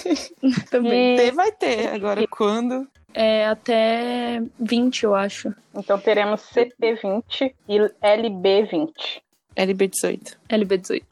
[0.71, 1.17] também.
[1.17, 2.87] Ter vai ter, agora quando?
[3.13, 5.53] É até 20, eu acho.
[5.75, 8.91] Então teremos CP20 e LB20.
[9.57, 10.37] LB18.
[10.49, 11.03] LB18.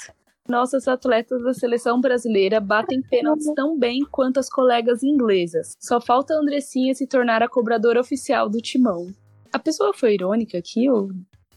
[0.48, 5.74] Nossas atletas da seleção brasileira batem pênaltis tão bem quanto as colegas inglesas.
[5.80, 9.08] Só falta a Andressinha se tornar a cobradora oficial do timão.
[9.54, 11.10] A pessoa foi irônica aqui ou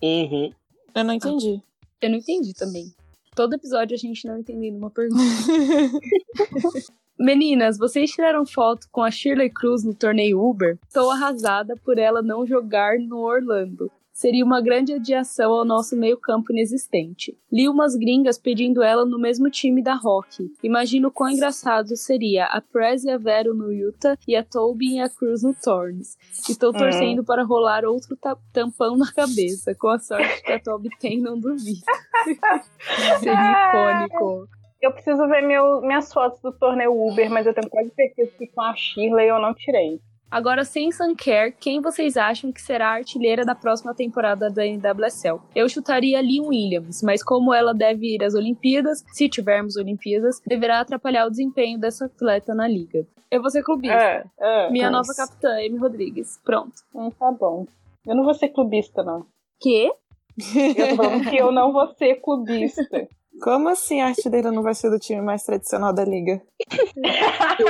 [0.02, 0.52] Uhum.
[0.94, 1.60] Eu não entendi.
[2.00, 2.94] Eu não entendi também.
[3.34, 5.22] Todo episódio a gente não entendendo uma pergunta.
[7.18, 10.78] Meninas, vocês tiraram foto com a Shirley Cruz no torneio Uber?
[10.86, 13.90] Estou arrasada por ela não jogar no Orlando.
[14.16, 17.36] Seria uma grande adiação ao nosso meio-campo inexistente.
[17.52, 20.50] Li umas gringas pedindo ela no mesmo time da Rock.
[20.62, 25.00] Imagino quão engraçado seria a Prez e a Vero no Utah e a Tobin e
[25.00, 26.16] a Cruz no Thorns.
[26.48, 30.88] Estou torcendo para rolar outro ta- tampão na cabeça, com a sorte que a Toby
[30.98, 31.80] tem, não duvido.
[33.20, 34.48] Seria icônico.
[34.80, 38.46] Eu preciso ver meu, minhas fotos do torneio Uber, mas eu tenho quase certeza que
[38.46, 40.00] com a Shirley eu não tirei.
[40.30, 45.40] Agora, sem Sunker, quem vocês acham que será a artilheira da próxima temporada da NWSL?
[45.54, 50.80] Eu chutaria Lynn Williams, mas como ela deve ir às Olimpíadas, se tivermos Olimpíadas, deverá
[50.80, 53.06] atrapalhar o desempenho dessa atleta na liga.
[53.30, 53.96] Eu vou ser clubista.
[53.96, 54.70] É, é.
[54.70, 55.12] Minha Nossa.
[55.12, 56.40] nova capitã, Amy Rodrigues.
[56.44, 56.74] Pronto.
[56.94, 57.66] Hum, tá bom.
[58.04, 59.26] Eu não vou ser clubista, não.
[59.60, 59.86] Que?
[59.88, 62.82] Eu tô falando que eu não vou ser clubista.
[63.42, 66.40] Como assim a artilheira não vai ser do time mais tradicional da liga?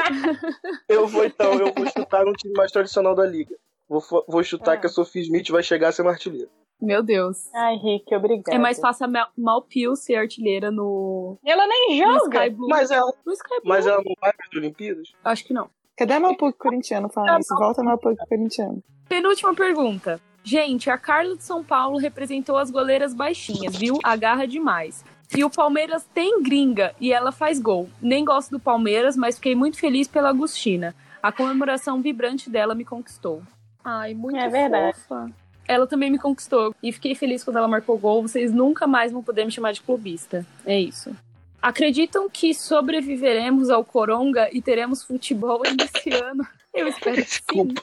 [0.89, 3.55] Eu vou então, eu vou chutar no time mais tradicional da liga.
[3.89, 4.77] Vou, vou chutar Ah.
[4.77, 6.49] que a Sophie Smith vai chegar a ser uma artilheira.
[6.81, 7.53] Meu Deus.
[7.55, 8.55] Ai, Rick, obrigada.
[8.57, 12.45] É mais fácil a Mal- Malpil ser artilheira no, Ela nem no joga.
[12.47, 12.69] Sky Blue.
[12.69, 13.61] Mas ela, No Sky Blue?
[13.65, 15.13] mas ela não vai para as Olimpíadas?
[15.25, 15.71] Acho que não.
[15.97, 17.55] Cadê a Malpuc corintiano falando isso?
[17.55, 18.83] Volta a Malpuc corintiano.
[19.09, 20.21] Penúltima pergunta.
[20.45, 23.99] Gente, a Carla de São Paulo representou as goleiras baixinhas, viu?
[24.05, 25.03] Agarra demais.
[25.35, 27.89] E o Palmeiras tem gringa e ela faz gol.
[28.01, 30.95] Nem gosto do Palmeiras, mas fiquei muito feliz pela Agostina.
[31.23, 33.43] A comemoração vibrante dela me conquistou.
[33.85, 34.97] Ai, muito É verdade.
[35.01, 35.31] fofa.
[35.69, 38.23] Ela também me conquistou e fiquei feliz quando ela marcou gol.
[38.23, 40.47] Vocês nunca mais vão poder me chamar de clubista.
[40.65, 41.15] É isso.
[41.61, 46.47] Acreditam que sobreviveremos ao Coronga e teremos futebol ainda esse ano?
[46.73, 47.75] Eu espero que sim.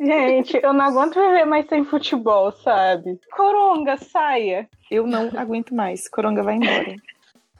[0.00, 3.18] Gente, eu não aguento viver mais sem futebol, sabe?
[3.34, 4.68] Coronga, saia.
[4.90, 6.08] Eu não aguento mais.
[6.08, 6.96] Coronga vai embora.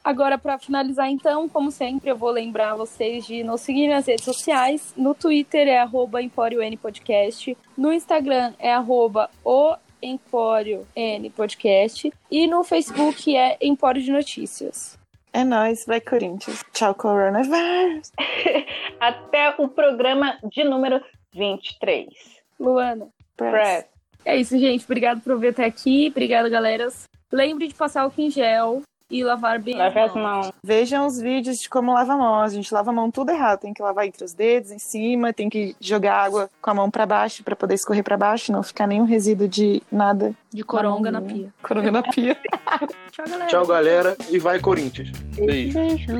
[0.03, 4.23] Agora, para finalizar, então, como sempre, eu vou lembrar vocês de nos seguir nas redes
[4.23, 4.93] sociais.
[4.95, 7.57] No Twitter é arroba Empório N Podcast.
[7.75, 12.13] No Instagram é arroba o Empório N Podcast.
[12.29, 14.99] E no Facebook é Empório de Notícias.
[15.33, 16.63] É nóis, vai Corinthians.
[16.71, 18.11] Tchau, coronavírus.
[18.99, 21.03] Até o programa de número
[21.35, 22.07] 23.
[22.59, 23.07] Luana.
[23.35, 23.85] Press.
[24.23, 24.83] É isso, gente.
[24.85, 26.07] Obrigado por ver até aqui.
[26.09, 26.87] Obrigada, galera.
[27.31, 30.51] Lembre de passar o em gel e lavar bem Lave as mãos.
[30.63, 32.41] Vejam os vídeos de como lava a mão.
[32.41, 33.59] A gente lava a mão tudo errado.
[33.59, 36.89] Tem que lavar entre os dedos, em cima, tem que jogar água com a mão
[36.89, 40.33] pra baixo pra poder escorrer pra baixo, não ficar nenhum resíduo de nada.
[40.51, 41.43] De coronga na mãozinha.
[41.43, 41.53] pia.
[41.61, 42.37] Coronga na pia.
[43.11, 43.47] Tchau, galera.
[43.47, 45.11] Tchau, galera, e vai Corinthians.
[45.37, 45.77] Beijo.
[45.77, 46.13] Beijo.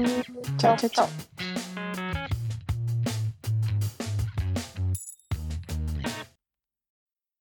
[0.58, 1.10] tchau, tchau, tchau.